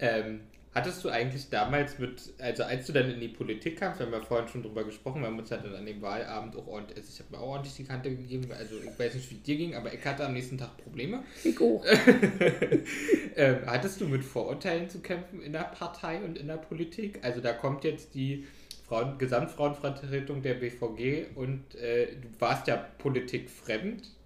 [0.00, 0.40] Ähm,
[0.74, 4.12] Hattest du eigentlich damals mit, also als du dann in die Politik kamst, wir haben
[4.12, 6.98] ja vorhin schon drüber gesprochen, wir haben uns halt dann an dem Wahlabend auch ordentlich,
[6.98, 9.42] also ich habe mir auch ordentlich die Kante gegeben, also ich weiß nicht, wie es
[9.42, 11.22] dir ging, aber ich hatte am nächsten Tag Probleme.
[11.42, 11.84] Ich auch.
[13.36, 17.20] ähm, hattest du mit Vorurteilen zu kämpfen in der Partei und in der Politik?
[17.22, 18.46] Also da kommt jetzt die
[18.86, 24.17] Frauen, Gesamtfrauenvertretung der BVG und äh, du warst ja politikfremd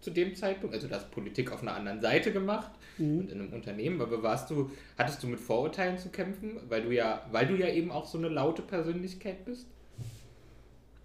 [0.00, 3.18] zu dem Zeitpunkt, also du hast Politik auf einer anderen Seite gemacht mhm.
[3.18, 6.90] und in einem Unternehmen, aber warst du, hattest du mit Vorurteilen zu kämpfen, weil du
[6.90, 9.66] ja, weil du ja eben auch so eine laute Persönlichkeit bist?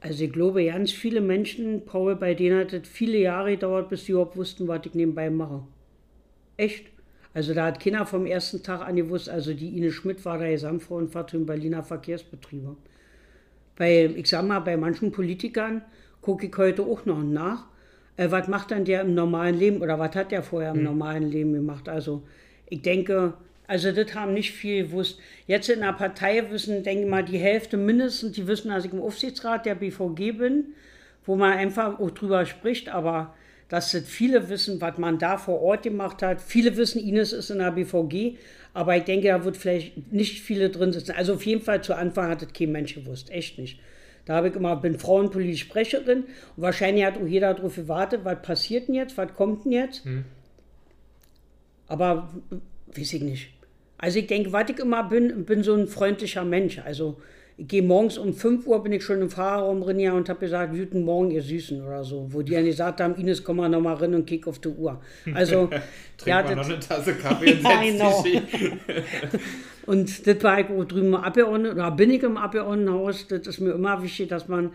[0.02, 4.06] Also ich glaube, ganz viele Menschen, Paul, bei denen hat es viele Jahre gedauert, bis
[4.06, 5.64] sie überhaupt wussten, was ich nebenbei mache.
[6.58, 6.86] Echt?
[7.34, 10.48] Also da hat keiner vom ersten Tag an gewusst, also die Ine Schmidt war da
[10.48, 12.78] Gesamtfrauenfahrt im Berliner Verkehrsbetriebe.
[13.76, 15.82] Weil, ich sag mal, bei manchen Politikern
[16.22, 17.66] gucke ich heute auch noch nach
[18.18, 20.84] äh, was macht dann der im normalen Leben oder was hat der vorher im mhm.
[20.84, 21.90] normalen Leben gemacht?
[21.90, 22.24] Also
[22.70, 23.34] ich denke,
[23.68, 25.20] also das haben nicht viel gewusst.
[25.48, 28.94] Jetzt in der Partei wissen, denke ich mal, die Hälfte mindestens, die wissen, dass ich
[28.94, 30.66] im Aufsichtsrat der BVG bin,
[31.26, 33.34] wo man einfach auch drüber spricht, aber
[33.68, 36.42] dass das viele wissen, was man da vor Ort gemacht hat.
[36.42, 38.38] Viele wissen, Ines ist in der BVG,
[38.76, 41.14] aber ich denke, da wird vielleicht nicht viele drin sitzen.
[41.18, 43.80] Also auf jeden Fall zu Anfang hat das kein Mensch gewusst, echt nicht.
[44.26, 48.42] Da habe ich immer, bin frauenpolitische Sprecherin und wahrscheinlich hat auch jeder darauf gewartet, was
[48.42, 50.04] passiert denn jetzt, was kommt denn jetzt.
[50.04, 50.26] Hm.
[51.88, 52.34] Aber
[52.88, 53.50] weiß ich nicht.
[53.98, 56.80] Also ich denke, was ich immer bin, bin so ein freundlicher Mensch.
[56.80, 57.22] Also
[57.58, 60.40] ich gehe morgens um 5 Uhr, bin ich schon im Fahrerraum drin ja, und habe
[60.40, 62.28] gesagt, guten Morgen, ihr Süßen oder so.
[62.30, 65.00] Wo die dann gesagt haben, Ines, komm mal nochmal rein und kick auf die Uhr.
[65.34, 65.70] Also,
[66.18, 68.26] Trink ja, mal noch eine Tasse Kaffee und setz genau.
[69.86, 73.28] Und das war ich auch drüben im Abgeordneten, oder bin ich im Abgeordnetenhaus.
[73.28, 74.72] Das ist mir immer wichtig, dass man,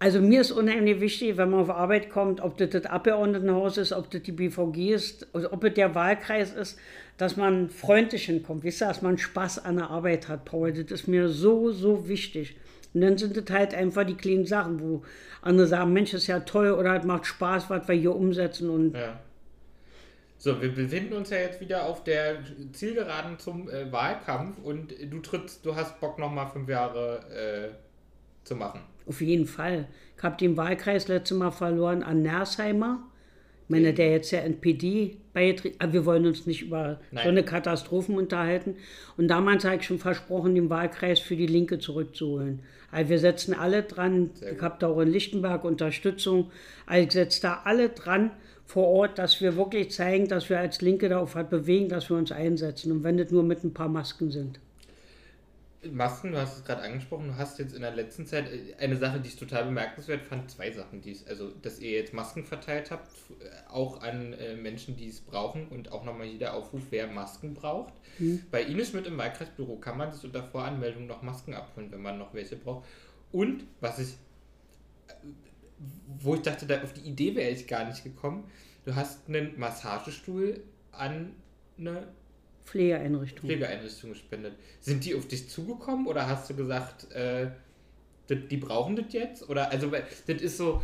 [0.00, 3.92] also mir ist unheimlich wichtig, wenn man auf Arbeit kommt, ob das das Abgeordnetenhaus ist,
[3.92, 6.78] ob das die BVG ist, oder ob es der Wahlkreis ist,
[7.18, 10.72] dass man freundlich hinkommt, wisst ihr, dass man Spaß an der Arbeit hat, Paul.
[10.72, 12.56] Das ist mir so, so wichtig.
[12.94, 15.04] Und dann sind das halt einfach die kleinen Sachen, wo
[15.42, 18.70] andere sagen, Mensch, ist ja toll oder es macht Spaß, was wir hier umsetzen.
[18.70, 19.20] Und ja.
[20.38, 22.38] So, wir befinden uns ja jetzt wieder auf der
[22.72, 27.74] Zielgeraden zum äh, Wahlkampf und du trittst, du hast Bock nochmal fünf Jahre äh,
[28.44, 28.80] zu machen.
[29.06, 29.86] Auf jeden Fall.
[30.16, 33.10] Ich habe den Wahlkreis letztes Mal verloren an Nersheimer
[33.70, 37.22] meine, der jetzt ja NPD aber wir wollen uns nicht über Nein.
[37.22, 38.74] so eine Katastrophen unterhalten.
[39.16, 42.60] Und damals habe ich schon versprochen, den Wahlkreis für die Linke zurückzuholen.
[42.90, 46.50] Also wir setzen alle dran, ich habe da auch in Lichtenberg Unterstützung,
[46.84, 48.32] also ich setze da alle dran
[48.66, 52.16] vor Ort, dass wir wirklich zeigen, dass wir als Linke darauf was bewegen, dass wir
[52.16, 52.90] uns einsetzen.
[52.90, 54.58] Und wenn das nur mit ein paar Masken sind.
[55.82, 58.96] Masken, du hast es gerade angesprochen, du hast jetzt in der letzten Zeit äh, eine
[58.96, 62.44] Sache, die ich total bemerkenswert fand, zwei Sachen, die es, also dass ihr jetzt Masken
[62.44, 66.82] verteilt habt, äh, auch an äh, Menschen, die es brauchen und auch nochmal jeder Aufruf,
[66.90, 67.94] wer Masken braucht.
[68.18, 68.42] Mhm.
[68.50, 72.18] Bei Ines mit im Wahlkreisbüro kann man sich unter Voranmeldung noch Masken abholen, wenn man
[72.18, 72.86] noch welche braucht.
[73.32, 74.14] Und was ich,
[76.18, 78.50] wo ich dachte, da auf die Idee wäre ich gar nicht gekommen,
[78.84, 80.62] du hast einen Massagestuhl
[80.92, 81.32] an
[81.78, 82.08] eine
[82.70, 83.48] Pflegeeinrichtung.
[83.48, 84.54] Pflegeeinrichtung gespendet.
[84.80, 87.50] Sind die auf dich zugekommen oder hast du gesagt, äh,
[88.28, 89.48] die brauchen das jetzt?
[89.48, 90.80] Oder also das ist so.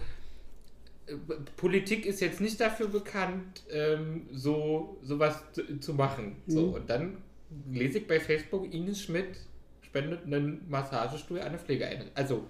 [1.07, 1.15] Äh,
[1.57, 6.37] Politik ist jetzt nicht dafür bekannt, ähm, so sowas zu, zu machen.
[6.47, 6.53] Mhm.
[6.53, 7.19] So, und dann
[7.71, 9.37] lese ich bei Facebook, Ines Schmidt
[9.83, 12.17] spendet einen Massagestuhl an eine Pflegeeinrichtung.
[12.17, 12.47] Also.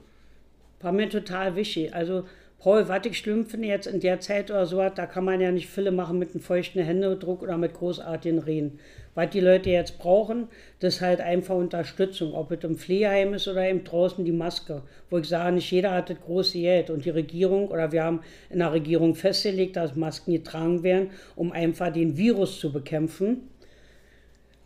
[0.81, 1.94] War mir total wichtig.
[1.94, 2.27] Also
[2.59, 6.19] Paul, finde jetzt in der Zeit oder so, da kann man ja nicht viele machen
[6.19, 8.81] mit einem feuchten Händedruck oder mit großartigen Reden.
[9.14, 10.49] Was die Leute jetzt brauchen,
[10.81, 14.83] das ist halt einfach Unterstützung, ob es im Pflegeheim ist oder eben draußen die Maske.
[15.11, 18.21] Wo ich sage, nicht jeder hat das große Geld und die Regierung oder wir haben
[18.51, 23.49] in der Regierung festgelegt, dass Masken getragen werden, um einfach den Virus zu bekämpfen.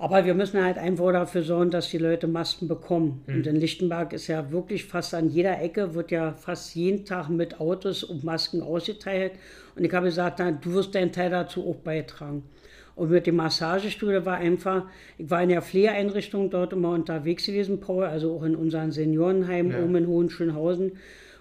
[0.01, 3.23] Aber wir müssen halt einfach dafür sorgen, dass die Leute Masken bekommen.
[3.27, 3.35] Mhm.
[3.35, 7.29] Und in Lichtenberg ist ja wirklich fast an jeder Ecke, wird ja fast jeden Tag
[7.29, 9.33] mit Autos und Masken ausgeteilt.
[9.77, 12.45] Und ich habe gesagt, na, du wirst deinen Teil dazu auch beitragen.
[12.97, 14.87] Und mit dem Massagestuhl war einfach,
[15.19, 19.71] ich war in der Pflegeeinrichtung dort immer unterwegs gewesen, Paul, also auch in unserem Seniorenheim
[19.71, 19.83] ja.
[19.83, 20.93] oben in Hohenschönhausen.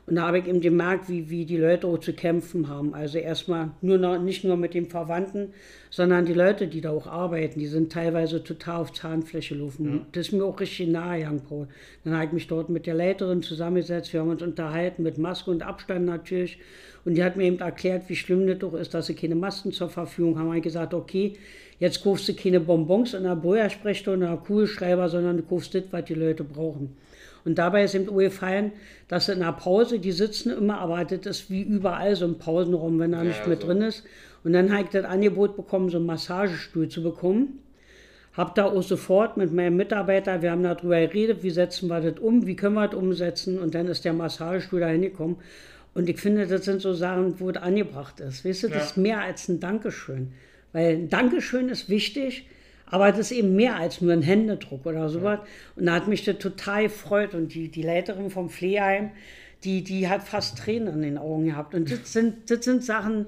[0.10, 2.96] Und da habe ich eben gemerkt, wie, wie die Leute auch zu kämpfen haben.
[2.96, 5.54] Also erstmal nur noch, nicht nur mit den Verwandten,
[5.92, 9.86] sondern die Leute, die da auch arbeiten, die sind teilweise total auf Zahnfläche laufen.
[9.86, 10.06] Ja.
[10.14, 11.68] Das ist mir auch richtig nahe gegangen, Paul.
[12.04, 15.52] Dann habe ich mich dort mit der Leiterin zusammengesetzt, wir haben uns unterhalten mit Maske
[15.52, 16.58] und Abstand natürlich.
[17.06, 19.72] Und die hat mir eben erklärt, wie schlimm das doch ist, dass sie keine Masken
[19.72, 20.54] zur Verfügung haben.
[20.56, 21.34] Ich gesagt, okay,
[21.80, 25.84] jetzt kaufst du keine Bonbons in der Boja-Sprechstunde, in der Kugelschreiber, sondern du kaufst das,
[25.92, 26.98] was die Leute brauchen.
[27.46, 28.72] Und dabei ist eben gefallen,
[29.08, 33.00] dass in der Pause, die sitzen immer, aber das ist wie überall so ein Pausenraum,
[33.00, 33.68] wenn er ja, nicht mit so.
[33.68, 34.04] drin ist.
[34.44, 37.60] Und dann habe ich das Angebot bekommen, so einen Massagestuhl zu bekommen.
[38.34, 42.20] Hab da auch sofort mit meinem Mitarbeiter, wir haben darüber geredet, wie setzen wir das
[42.20, 43.60] um, wie können wir das umsetzen.
[43.60, 45.38] Und dann ist der Massagestuhl da hingekommen.
[45.94, 48.46] Und ich finde, das sind so Sachen, wo es angebracht ist.
[48.46, 48.84] Weißt du, das ja.
[48.84, 50.32] ist mehr als ein Dankeschön.
[50.72, 52.46] Weil ein Dankeschön ist wichtig,
[52.90, 55.40] aber das ist eben mehr als nur ein Händedruck oder sowas.
[55.40, 55.48] Ja.
[55.76, 57.34] Und da hat mich das total gefreut.
[57.34, 59.12] Und die, die Leiterin vom Pflegeheim,
[59.64, 61.76] die, die hat fast Tränen in den Augen gehabt.
[61.76, 63.28] Und das sind, das sind Sachen,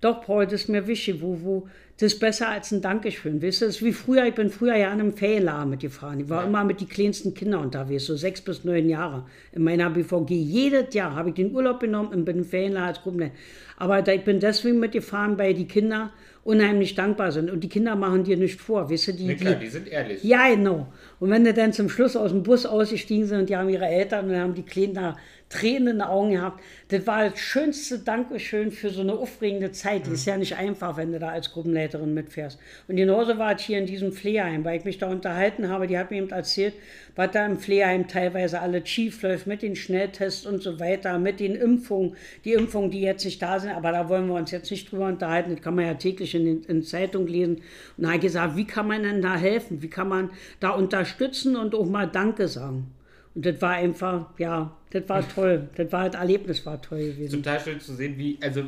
[0.00, 3.40] doch, Paul, das ist mir wichtig, wo, wo, das ist besser als ein Dankeschön.
[3.40, 6.18] Weißt du, das ist wie früher, ich bin früher ja an einem Ferienlager mitgefahren.
[6.18, 6.48] Ich war ja.
[6.48, 10.30] immer mit den kleinsten Kindern unterwegs, so sechs bis neun Jahre in meiner BVG.
[10.30, 13.34] Jedes Jahr habe ich den Urlaub genommen und bin im Ferienlager als Gruppenleiter.
[13.76, 16.10] Aber ich bin deswegen mitgefahren, weil die Kinder
[16.44, 17.50] unheimlich dankbar sind.
[17.50, 19.12] Und die Kinder machen dir nicht vor, weißt du?
[19.14, 20.24] Die, nee, klar, die, die sind ehrlich.
[20.24, 20.92] Ja, genau.
[21.20, 23.86] Und wenn die dann zum Schluss aus dem Bus ausgestiegen sind und die haben ihre
[23.86, 25.16] Eltern und dann haben die Kinder
[25.52, 26.62] Tränen in den Augen gehabt.
[26.88, 30.06] Das war das schönste Dankeschön für so eine aufregende Zeit.
[30.06, 30.14] Die mhm.
[30.14, 32.58] ist ja nicht einfach, wenn du da als Gruppenleiterin mitfährst.
[32.88, 35.86] Und genauso war es hier in diesem Pflegeheim, weil ich mich da unterhalten habe.
[35.86, 36.74] Die hat mir eben erzählt,
[37.16, 41.38] was da im Pflegeheim teilweise alle schief läuft mit den Schnelltests und so weiter, mit
[41.38, 43.72] den Impfungen, die Impfungen, die jetzt nicht da sind.
[43.72, 45.54] Aber da wollen wir uns jetzt nicht drüber unterhalten.
[45.54, 47.56] Das kann man ja täglich in, den, in Zeitung lesen.
[47.96, 49.82] Und da habe ich gesagt, wie kann man denn da helfen?
[49.82, 52.86] Wie kann man da unterstützen und auch mal Danke sagen?
[53.34, 55.68] Und das war einfach, ja, das war toll.
[55.74, 57.42] Das war das Erlebnis war toll gewesen.
[57.42, 58.62] Total schön zu sehen, wie, also,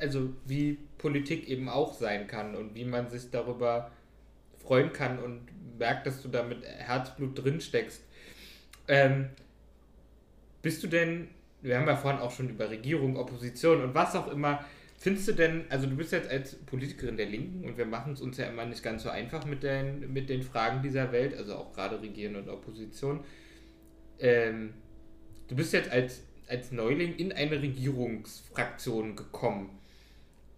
[0.00, 3.90] also wie Politik eben auch sein kann und wie man sich darüber
[4.58, 5.40] freuen kann und
[5.78, 8.02] merkt, dass du da mit Herzblut drin steckst.
[8.88, 9.28] Ähm,
[10.62, 11.28] bist du denn,
[11.60, 14.64] wir haben ja vorhin auch schon über Regierung, Opposition und was auch immer,
[14.96, 18.20] findest du denn, also du bist jetzt als Politikerin der Linken und wir machen es
[18.20, 21.56] uns ja immer nicht ganz so einfach mit den, mit den Fragen dieser Welt, also
[21.56, 23.20] auch gerade Regieren und Opposition
[24.22, 24.72] ähm,
[25.48, 29.78] du bist jetzt als, als Neuling in eine Regierungsfraktion gekommen.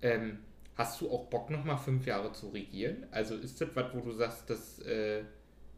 [0.03, 0.38] Ähm,
[0.77, 3.07] hast du auch Bock, nochmal fünf Jahre zu regieren?
[3.11, 5.22] Also ist das was, wo du sagst, das äh,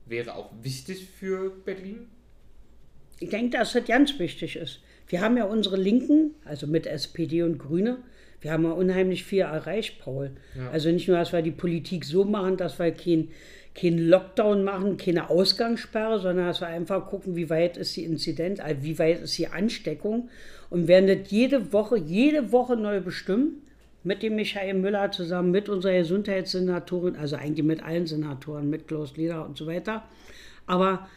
[0.05, 2.09] wäre auch wichtig für Berlin?
[3.21, 4.81] Ich denke, dass das ganz wichtig ist.
[5.09, 8.03] Wir haben ja unsere Linken, also mit SPD und Grüne,
[8.41, 10.33] wir haben ja unheimlich viel erreicht, Paul.
[10.55, 10.71] Ja.
[10.71, 13.29] Also nicht nur, dass wir die Politik so machen, dass wir kein
[13.79, 18.59] keinen Lockdown machen, keine Ausgangssperre, sondern dass wir einfach gucken, wie weit ist die Inzidenz,
[18.59, 20.31] also wie weit ist die Ansteckung
[20.71, 23.63] und werden das jede Woche, jede Woche neu bestimmen
[24.03, 29.17] mit dem Michael Müller zusammen, mit unserer Gesundheitssenatorin, also eigentlich mit allen Senatoren, mit Klaus
[29.17, 30.05] Leder und so weiter.
[30.67, 31.09] Aber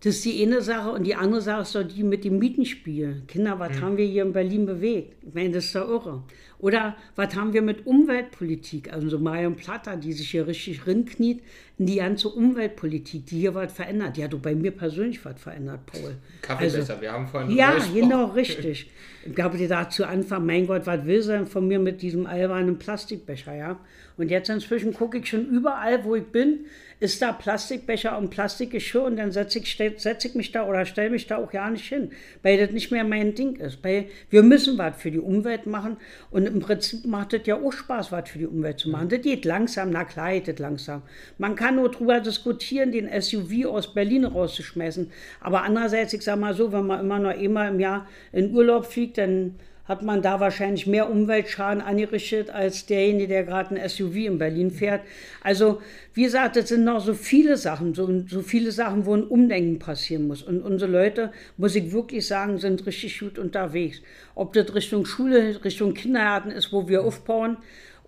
[0.00, 3.22] das ist die eine Sache und die andere Sache ist doch die mit dem Mietenspiel.
[3.26, 3.80] Kinder, was mhm.
[3.80, 5.16] haben wir hier in Berlin bewegt?
[5.26, 6.22] Ich meine, das ist doch irre.
[6.60, 8.92] Oder was haben wir mit Umweltpolitik?
[8.92, 11.42] Also so Marion Platter, die sich hier richtig rinkniet
[11.78, 14.16] in die ganze Umweltpolitik, die hier was verändert.
[14.16, 16.16] Die hat doch bei mir persönlich was verändert, Paul.
[16.42, 18.90] Kaffeebesser, also, wir haben vorhin Ja, genau, richtig.
[19.24, 22.00] Ich glaube, die da zu Anfang, mein Gott, was will sie denn von mir mit
[22.00, 23.78] diesem albernen Plastikbecher, ja?
[24.16, 26.60] Und jetzt inzwischen gucke ich schon überall, wo ich bin,
[27.00, 31.10] ist da Plastikbecher und Plastikgeschirr und dann setze ich, setz ich mich da oder stelle
[31.10, 32.10] mich da auch ja nicht hin,
[32.42, 33.82] weil das nicht mehr mein Ding ist.
[33.84, 35.96] Weil wir müssen was für die Umwelt machen
[36.30, 39.08] und im Prinzip macht es ja auch Spaß, was für die Umwelt zu machen.
[39.08, 41.02] Das geht langsam, na klar geht langsam.
[41.38, 45.10] Man kann nur darüber diskutieren, den SUV aus Berlin rauszuschmeißen.
[45.40, 48.86] Aber andererseits, ich sage mal so, wenn man immer nur einmal im Jahr in Urlaub
[48.86, 49.54] fliegt, dann
[49.88, 54.70] hat man da wahrscheinlich mehr Umweltschaden angerichtet als derjenige, der gerade ein SUV in Berlin
[54.70, 55.00] fährt.
[55.42, 55.80] Also,
[56.12, 59.78] wie gesagt, es sind noch so viele Sachen, so, so viele Sachen, wo ein Umdenken
[59.78, 60.42] passieren muss.
[60.42, 64.02] Und unsere Leute, muss ich wirklich sagen, sind richtig gut unterwegs.
[64.34, 67.56] Ob das Richtung Schule, Richtung Kindergarten ist, wo wir aufbauen,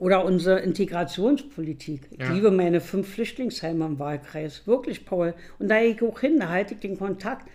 [0.00, 2.00] oder unsere Integrationspolitik.
[2.10, 2.32] Ich ja.
[2.32, 4.66] liebe meine fünf Flüchtlingsheime im Wahlkreis.
[4.66, 5.34] Wirklich, Paul.
[5.58, 7.46] Und da gehe ich auch hin, da halte ich den Kontakt.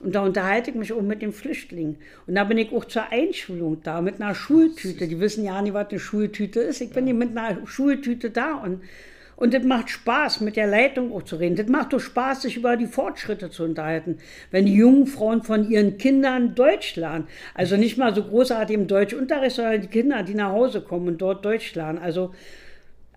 [0.00, 1.96] Und da unterhalte ich mich auch mit den Flüchtlingen.
[2.26, 5.06] Und da bin ich auch zur Einschulung da, mit einer Schultüte.
[5.06, 6.80] Die wissen ja nicht, was eine Schultüte ist.
[6.80, 7.12] Ich bin ja.
[7.12, 8.80] mit einer Schultüte da und,
[9.36, 11.56] und das macht Spaß, mit der Leitung auch zu reden.
[11.56, 14.16] Das macht doch Spaß, sich über die Fortschritte zu unterhalten.
[14.50, 17.26] Wenn die jungen Frauen von ihren Kindern Deutsch lernen.
[17.52, 21.18] Also nicht mal so großartig im Deutschunterricht, sondern die Kinder, die nach Hause kommen und
[21.18, 21.98] dort Deutsch lernen.
[21.98, 22.34] Also,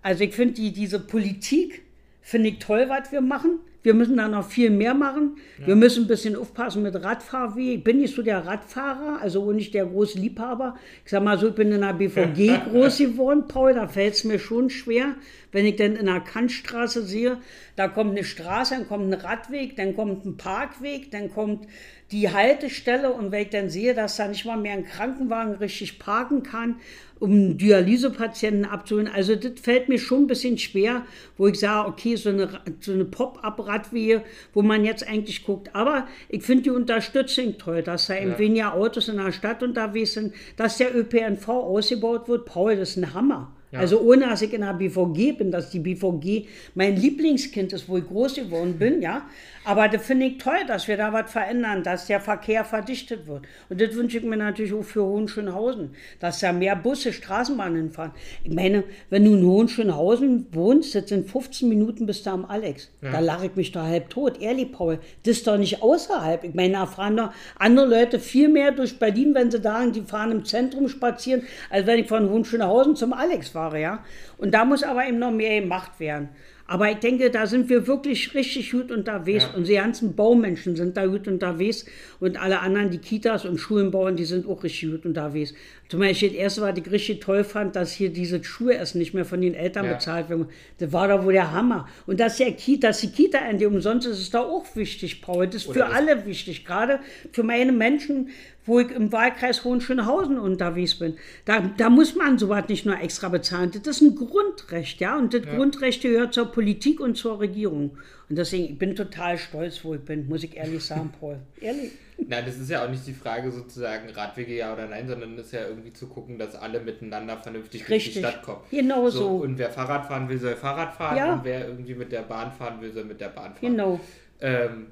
[0.02, 1.82] also ich finde die, diese Politik,
[2.20, 3.60] finde ich toll, was wir machen.
[3.84, 5.36] Wir müssen da noch viel mehr machen.
[5.58, 5.66] Ja.
[5.66, 7.78] Wir müssen ein bisschen aufpassen mit Radfahrweg.
[7.78, 10.76] Ich bin nicht so der Radfahrer, also nicht der große Liebhaber.
[11.04, 14.24] Ich sag mal so, ich bin in der BVG groß geworden, Paul, da fällt es
[14.24, 15.16] mir schon schwer,
[15.52, 17.36] wenn ich dann in der Kantstraße sehe,
[17.76, 21.66] da kommt eine Straße, dann kommt ein Radweg, dann kommt ein Parkweg, dann kommt
[22.14, 25.98] die Haltestelle und wenn ich dann sehe, dass da nicht mal mehr ein Krankenwagen richtig
[25.98, 26.76] parken kann,
[27.18, 29.08] um Dialysepatienten abzuholen.
[29.12, 31.02] Also das fällt mir schon ein bisschen schwer,
[31.36, 32.48] wo ich sage, okay, so eine,
[32.78, 34.22] so eine Pop-up-Radwehe,
[34.52, 35.74] wo man jetzt eigentlich guckt.
[35.74, 38.20] Aber ich finde die Unterstützung toll, dass da ja.
[38.20, 42.44] eben weniger Autos in der Stadt unterwegs sind, dass der ÖPNV ausgebaut wird.
[42.44, 43.50] Paul, das ist ein Hammer.
[43.72, 43.80] Ja.
[43.80, 47.96] Also ohne, dass ich in der BVG bin, dass die BVG mein Lieblingskind ist, wo
[47.98, 49.22] ich groß geworden bin, ja.
[49.64, 53.42] Aber das finde ich toll, dass wir da was verändern, dass der Verkehr verdichtet wird.
[53.70, 58.12] Und das wünsche ich mir natürlich auch für Hohenschönhausen, dass da mehr Busse, Straßenbahnen fahren.
[58.44, 62.90] Ich meine, wenn du in Hohenschönhausen wohnst, das sind 15 Minuten bis da am Alex.
[63.00, 63.12] Ja.
[63.12, 64.40] Da lache ich mich da halb tot.
[64.40, 66.44] Ehrlich, Paul, das ist doch nicht außerhalb.
[66.44, 70.02] Ich meine, da fahren doch andere Leute viel mehr durch Berlin, wenn sie sagen, die
[70.02, 74.04] fahren im Zentrum spazieren, als wenn ich von Hohenschönhausen zum Alex fahre, ja.
[74.36, 76.28] Und da muss aber eben noch mehr gemacht werden.
[76.66, 79.44] Aber ich denke, da sind wir wirklich richtig gut unterwegs.
[79.44, 79.56] Ja.
[79.56, 81.84] Unsere ganzen Baumenschen sind da gut unterwegs.
[82.20, 85.52] Und alle anderen, die Kitas und Schulen bauen, die sind auch richtig gut unterwegs.
[85.88, 89.12] Zum Beispiel das erste, was ich richtig toll fand, dass hier diese Schuhe erst nicht
[89.12, 89.94] mehr von den Eltern ja.
[89.94, 90.46] bezahlt werden.
[90.78, 91.88] Das war doch wohl der Hammer.
[92.06, 95.46] Und dass, der Kita, dass die Kita endlich umsonst ist, ist doch auch wichtig, Paul.
[95.46, 96.64] Das ist Oder für alle wichtig.
[96.64, 97.00] Gerade
[97.32, 98.30] für meine Menschen,
[98.64, 101.16] wo ich im Wahlkreis Hohenschönhausen unterwegs bin.
[101.44, 103.70] Da, da muss man sowas nicht nur extra bezahlen.
[103.70, 105.18] Das ist ein Grundrecht, ja.
[105.18, 105.54] Und das ja.
[105.54, 107.98] Grundrecht gehört zur Politik und zur Regierung.
[108.30, 111.40] Und deswegen, ich bin total stolz, wo ich bin, muss ich ehrlich sagen, Paul.
[111.60, 111.92] Ehrlich.
[112.16, 115.46] Nein, das ist ja auch nicht die Frage sozusagen Radwege ja oder nein, sondern es
[115.46, 118.14] ist ja irgendwie zu gucken, dass alle miteinander vernünftig Richtig.
[118.14, 118.60] durch die Stadt kommen.
[118.70, 119.18] Genau so.
[119.18, 119.28] so.
[119.36, 121.16] Und wer Fahrrad fahren will, soll Fahrrad fahren.
[121.16, 121.34] Ja.
[121.34, 123.72] Und wer irgendwie mit der Bahn fahren will, soll mit der Bahn fahren.
[123.72, 124.00] Genau.
[124.40, 124.86] Ähm,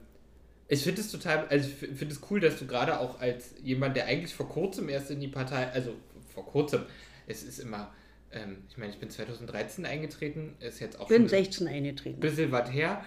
[0.69, 3.97] ich finde es total, also ich finde es cool, dass du gerade auch als jemand,
[3.97, 5.95] der eigentlich vor kurzem erst in die Partei, also
[6.33, 6.87] vor kurzem,
[7.27, 7.93] es ist immer,
[8.33, 12.17] ähm, ich meine, ich bin 2013 eingetreten, ist jetzt auch bin 16 eingetreten.
[12.17, 13.05] Ein bisschen was her,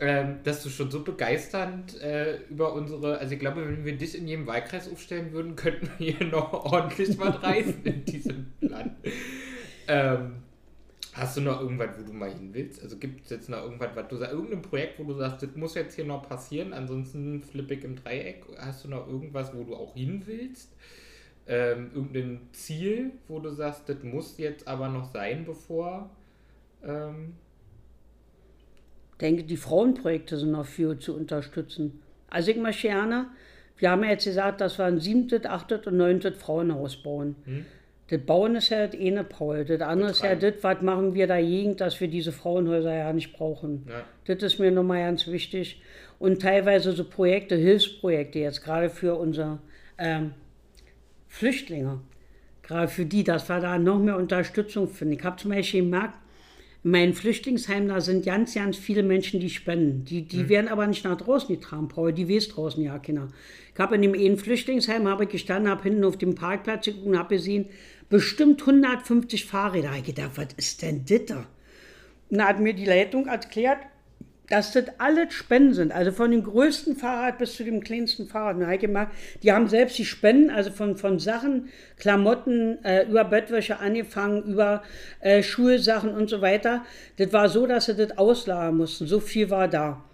[0.00, 4.16] ähm, dass du schon so begeisternd äh, über unsere, also ich glaube, wenn wir dich
[4.16, 8.92] in jedem Wahlkreis aufstellen würden, könnten wir hier noch ordentlich was reißen in diesem Land.
[9.88, 10.36] Ähm,
[11.18, 12.80] Hast du noch irgendwas, wo du mal hin willst?
[12.80, 15.56] Also gibt es jetzt noch irgendwas, was du sagst, irgendein Projekt, wo du sagst, das
[15.56, 18.44] muss jetzt hier noch passieren, ansonsten flippe ich im Dreieck.
[18.56, 20.76] Hast du noch irgendwas, wo du auch hin willst?
[21.48, 26.08] Ähm, irgendein Ziel, wo du sagst, das muss jetzt aber noch sein, bevor.
[26.84, 27.34] Ähm
[29.20, 32.00] denke, die Frauenprojekte sind noch für zu unterstützen.
[32.30, 33.26] Also ich möchte gerne,
[33.78, 37.36] wir haben ja jetzt gesagt, dass wir ein siebtes, achtes und neuntes Frauenhaus bauen.
[37.44, 37.66] Hm.
[38.08, 39.66] Das Bauen ist ja das eine, Paul.
[39.66, 43.34] Das andere ist ja das, was machen wir dagegen, dass wir diese Frauenhäuser ja nicht
[43.34, 43.86] brauchen.
[43.86, 44.34] Ja.
[44.34, 45.82] Das ist mir nochmal ganz wichtig.
[46.18, 49.58] Und teilweise so Projekte, Hilfsprojekte jetzt, gerade für unsere
[49.98, 50.32] ähm,
[51.28, 52.00] Flüchtlinge.
[52.62, 55.14] Gerade für die, dass wir da noch mehr Unterstützung finden.
[55.14, 56.14] Ich habe zum Beispiel gemerkt,
[56.88, 60.06] in meinem Flüchtlingsheim, da sind ganz, ganz viele Menschen, die spenden.
[60.06, 60.48] Die, die mhm.
[60.48, 62.14] werden aber nicht nach draußen getragen, Paul.
[62.14, 63.28] Die weiß draußen ja Kinder.
[63.74, 67.06] Ich habe in dem einen Flüchtlingsheim habe ich gestanden, habe hinten auf dem Parkplatz geguckt
[67.06, 67.66] und habe gesehen,
[68.08, 69.90] bestimmt 150 Fahrräder.
[69.98, 71.46] Ich gedacht, was ist denn das da?
[72.30, 73.80] Und da hat mir die Leitung erklärt,
[74.48, 75.92] dass das alles Spenden sind.
[75.92, 78.56] Also von dem größten Fahrrad bis zu dem kleinsten Fahrrad.
[78.72, 79.08] Ich gemacht,
[79.42, 84.82] die haben selbst die Spenden, also von, von Sachen, Klamotten, äh, über Bettwäsche angefangen, über
[85.20, 86.84] äh, Schulsachen und so weiter.
[87.16, 89.06] Das war so, dass sie das auslagern mussten.
[89.06, 90.04] So viel war da.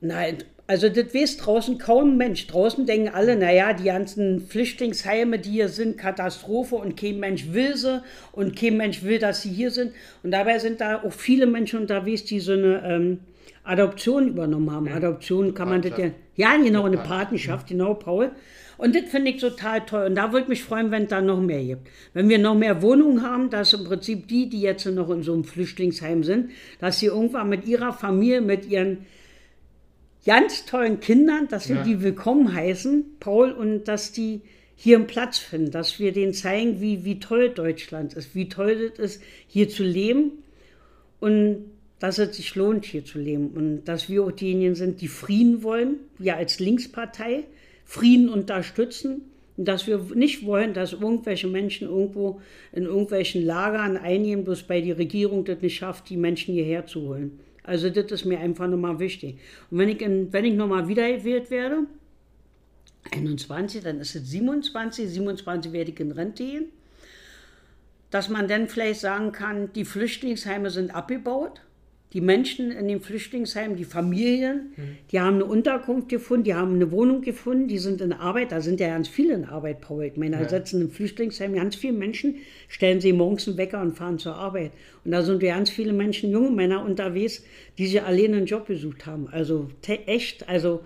[0.00, 2.46] Nein, also das weiß draußen kaum Mensch.
[2.46, 7.76] Draußen denken alle, naja, die ganzen Flüchtlingsheime, die hier sind, Katastrophe und kein Mensch will
[7.76, 9.92] sie und kein Mensch will, dass sie hier sind.
[10.22, 13.18] Und dabei sind da auch viele Menschen unterwegs, die so eine ähm,
[13.64, 14.86] Adoption übernommen haben.
[14.86, 14.96] Ja.
[14.96, 18.32] Adoption kann man das ja, ja genau, eine Patenschaft, genau, Paul.
[18.76, 20.06] Und das finde ich total toll.
[20.06, 21.88] Und da würde ich mich freuen, wenn es da noch mehr gibt.
[22.14, 25.32] Wenn wir noch mehr Wohnungen haben, dass im Prinzip die, die jetzt noch in so
[25.32, 29.06] einem Flüchtlingsheim sind, dass sie irgendwann mit ihrer Familie, mit ihren
[30.26, 31.82] ganz tollen Kindern, dass wir ja.
[31.82, 34.42] die willkommen heißen, Paul, und dass die
[34.74, 38.90] hier einen Platz finden, dass wir denen zeigen, wie, wie toll Deutschland ist, wie toll
[38.92, 40.42] es ist, hier zu leben
[41.20, 41.71] und
[42.02, 45.62] dass es sich lohnt, hier zu leben und dass wir auch diejenigen sind, die Frieden
[45.62, 47.44] wollen, wir als Linkspartei
[47.84, 49.22] Frieden unterstützen
[49.56, 52.40] und dass wir nicht wollen, dass irgendwelche Menschen irgendwo
[52.72, 57.02] in irgendwelchen Lagern einnehmen, bloß bei die Regierung das nicht schafft, die Menschen hierher zu
[57.02, 57.38] holen.
[57.62, 59.38] Also das ist mir einfach nochmal wichtig.
[59.70, 61.86] Und wenn ich, in, wenn ich nochmal wiedergewählt werde,
[63.12, 66.64] 21, dann ist es 27, 27 werde ich in Rente gehen,
[68.10, 71.60] dass man dann vielleicht sagen kann, die Flüchtlingsheime sind abgebaut,
[72.12, 74.74] die Menschen in den Flüchtlingsheimen, die Familien,
[75.10, 78.52] die haben eine Unterkunft gefunden, die haben eine Wohnung gefunden, die sind in Arbeit.
[78.52, 80.04] Da sind ja ganz viele in Arbeit, Paul.
[80.04, 80.48] Ich meine, da Ja.
[80.48, 82.36] sitzen im Flüchtlingsheim ganz viele Menschen,
[82.68, 84.72] stellen sie morgens einen Wecker und fahren zur Arbeit.
[85.06, 87.42] Und da sind ganz viele Menschen, junge Männer unterwegs,
[87.78, 89.28] die sich alleine einen Job gesucht haben.
[89.30, 89.70] Also
[90.06, 90.80] echt, also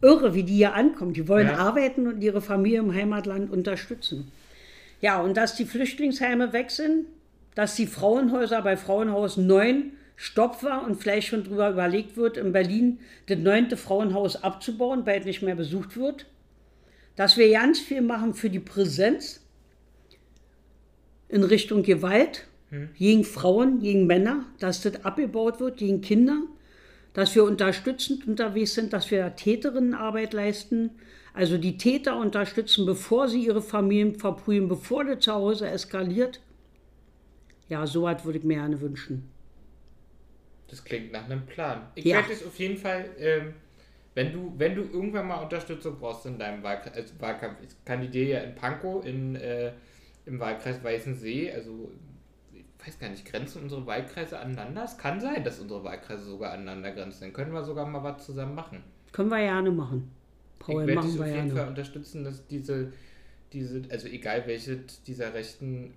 [0.00, 1.12] irre, wie die hier ankommen.
[1.12, 1.56] Die wollen Ja.
[1.56, 4.30] arbeiten und ihre Familie im Heimatland unterstützen.
[5.00, 7.06] Ja, und dass die Flüchtlingsheime weg sind,
[7.56, 12.50] dass die Frauenhäuser bei Frauenhaus 9 Stopp war und vielleicht schon drüber überlegt wird, in
[12.50, 16.26] Berlin das neunte Frauenhaus abzubauen, weil es nicht mehr besucht wird.
[17.14, 19.46] Dass wir ganz viel machen für die Präsenz
[21.28, 22.48] in Richtung Gewalt
[22.98, 26.42] gegen Frauen, gegen Männer, dass das abgebaut wird, gegen Kinder,
[27.12, 30.90] dass wir unterstützend unterwegs sind, dass wir Täterinnenarbeit leisten,
[31.32, 36.40] also die Täter unterstützen, bevor sie ihre Familien verprügeln, bevor das zu Hause eskaliert.
[37.68, 39.37] Ja, so was würde ich mir gerne wünschen.
[40.68, 41.88] Das klingt nach einem Plan.
[41.94, 42.16] Ich Ja.
[42.16, 43.54] werde dich auf jeden Fall, ähm,
[44.14, 48.30] wenn du, wenn du irgendwann mal Unterstützung brauchst in deinem Wahlkreis, also Wahlkampf, ich kandidiere
[48.30, 49.72] ja in Pankow in, äh,
[50.26, 51.90] im Wahlkreis Weißensee, also
[52.52, 54.84] ich weiß gar nicht, grenzen unsere Wahlkreise aneinander?
[54.84, 57.22] Es kann sein, dass unsere Wahlkreise sogar aneinander grenzen.
[57.22, 58.82] Dann können wir sogar mal was zusammen machen.
[59.12, 60.10] Können wir gerne machen.
[60.58, 62.92] Paul, ich werde machen dich wir auf jeden Fall unterstützen, dass diese,
[63.52, 65.94] diese, also egal welche dieser rechten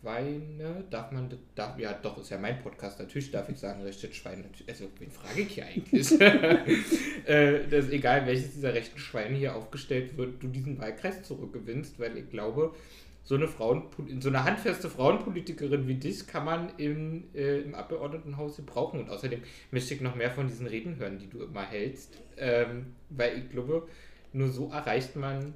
[0.00, 3.82] Schweine, darf man, das- darf, ja doch, ist ja mein Podcast, natürlich darf ich sagen,
[3.82, 6.20] rechtes Schwein, natürlich, also wen frage ich hier eigentlich?
[7.26, 12.16] äh, dass egal welches dieser rechten Schweine hier aufgestellt wird, du diesen Wahlkreis zurückgewinnst, weil
[12.16, 12.74] ich glaube,
[13.22, 13.84] so eine Frauen,
[14.18, 19.00] so eine handfeste Frauenpolitikerin wie dich kann man im, äh, im Abgeordnetenhaus gebrauchen.
[19.00, 22.18] Und außerdem möchte ich noch mehr von diesen Reden hören, die du immer hältst.
[22.38, 23.86] Ähm, weil ich glaube,
[24.32, 25.54] nur so erreicht man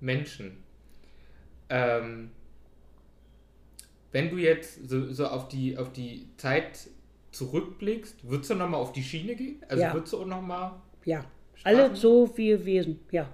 [0.00, 0.58] Menschen.
[1.70, 2.32] Ähm,
[4.14, 6.88] wenn du jetzt so, so auf, die, auf die Zeit
[7.32, 9.56] zurückblickst, würdest du nochmal auf die Schiene gehen?
[9.68, 9.92] Also Ja.
[9.92, 10.72] würdest du auch nochmal
[11.04, 11.24] Ja,
[11.56, 11.78] Strafen?
[11.80, 13.00] alles so wie gewesen.
[13.10, 13.28] Ja,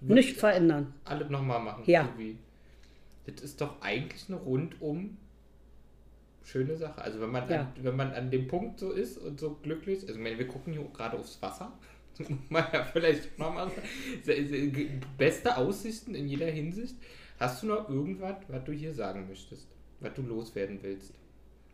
[0.00, 0.94] nicht verändern.
[1.04, 1.84] alles nochmal machen?
[1.86, 2.04] Ja.
[2.12, 2.38] So wie,
[3.26, 5.18] das ist doch eigentlich eine rundum
[6.42, 7.00] schöne Sache.
[7.02, 7.60] Also wenn man, Ja.
[7.60, 10.48] an, wenn man an dem Punkt so ist und so glücklich, also ich meine, wir
[10.48, 11.72] gucken hier gerade aufs Wasser.
[12.50, 13.70] Man ja vielleicht nochmal
[14.22, 14.44] se-
[15.16, 16.94] Beste Aussichten in jeder Hinsicht.
[17.40, 19.66] Hast du noch irgendwas, was du hier sagen möchtest?
[20.02, 21.12] Was du loswerden willst?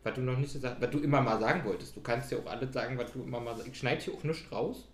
[0.03, 1.95] Was du noch nicht gesagt was du immer mal sagen wolltest.
[1.95, 3.71] Du kannst ja auch alles sagen, was du immer mal sagst.
[3.71, 4.87] Ich schneide hier auch nichts raus.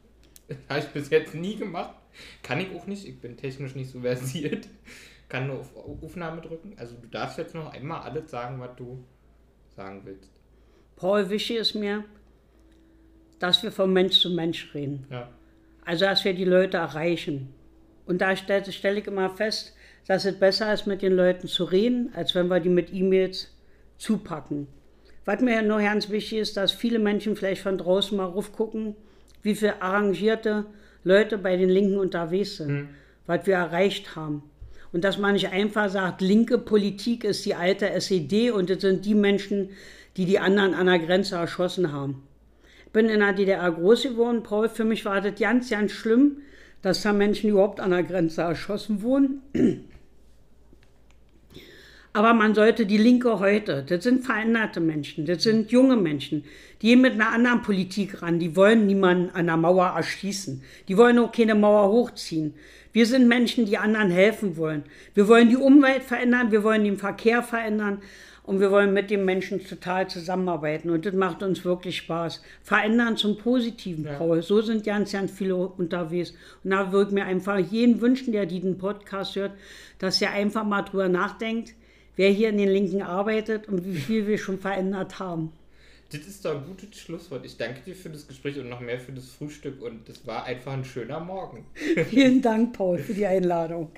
[0.70, 1.96] Habe ich bis jetzt nie gemacht.
[2.42, 3.08] Kann ich auch nicht.
[3.08, 4.68] Ich bin technisch nicht so versiert.
[5.30, 6.74] Kann nur auf Aufnahme drücken.
[6.78, 9.04] Also du darfst jetzt noch einmal alles sagen, was du
[9.76, 10.30] sagen willst.
[10.96, 12.06] Paul, wichtig ist mir,
[13.40, 15.06] dass wir von Mensch zu Mensch reden.
[15.10, 15.30] Ja.
[15.84, 17.54] Also, dass wir die Leute erreichen.
[18.06, 19.75] Und da stelle stell ich immer fest,
[20.08, 23.52] dass es besser ist, mit den Leuten zu reden, als wenn wir die mit E-Mails
[23.98, 24.68] zupacken.
[25.26, 28.96] Was mir noch ganz wichtig ist, dass viele Menschen vielleicht von draußen mal raufgucken,
[29.42, 30.66] wie viele arrangierte
[31.04, 32.90] Leute bei den Linken unterwegs sind,
[33.26, 34.44] was wir erreicht haben.
[34.92, 39.06] Und dass man nicht einfach sagt, linke Politik ist die alte SED und das sind
[39.06, 39.70] die Menschen,
[40.16, 42.24] die die anderen an der Grenze erschossen haben.
[42.86, 44.70] Ich bin in der DDR groß geworden, Paul.
[44.70, 46.38] Für mich war das ganz, ganz schlimm,
[46.82, 49.42] dass da Menschen überhaupt an der Grenze erschossen wurden.
[52.16, 56.46] Aber man sollte die Linke heute, das sind veränderte Menschen, das sind junge Menschen,
[56.82, 60.96] die gehen mit einer anderen Politik ran, die wollen niemanden an der Mauer erschießen, die
[60.96, 62.54] wollen auch keine Mauer hochziehen.
[62.94, 64.84] Wir sind Menschen, die anderen helfen wollen.
[65.14, 68.02] Wir wollen die Umwelt verändern, wir wollen den Verkehr verändern
[68.44, 72.42] und wir wollen mit den Menschen total zusammenarbeiten und das macht uns wirklich Spaß.
[72.64, 74.42] Verändern zum Positiven, Paul.
[74.42, 76.34] So sind ganz, ganz viele unterwegs.
[76.64, 79.52] Und da würde ich mir einfach jeden wünschen, der diesen Podcast hört,
[80.00, 81.76] dass er einfach mal drüber nachdenkt,
[82.16, 85.52] wer hier in den Linken arbeitet und wie viel wir schon verändert haben.
[86.12, 87.46] Das ist doch ein gutes Schlusswort.
[87.46, 90.46] Ich danke dir für das Gespräch und noch mehr für das Frühstück und das war
[90.46, 91.66] einfach ein schöner Morgen.
[92.10, 93.90] Vielen Dank, Paul, für die Einladung.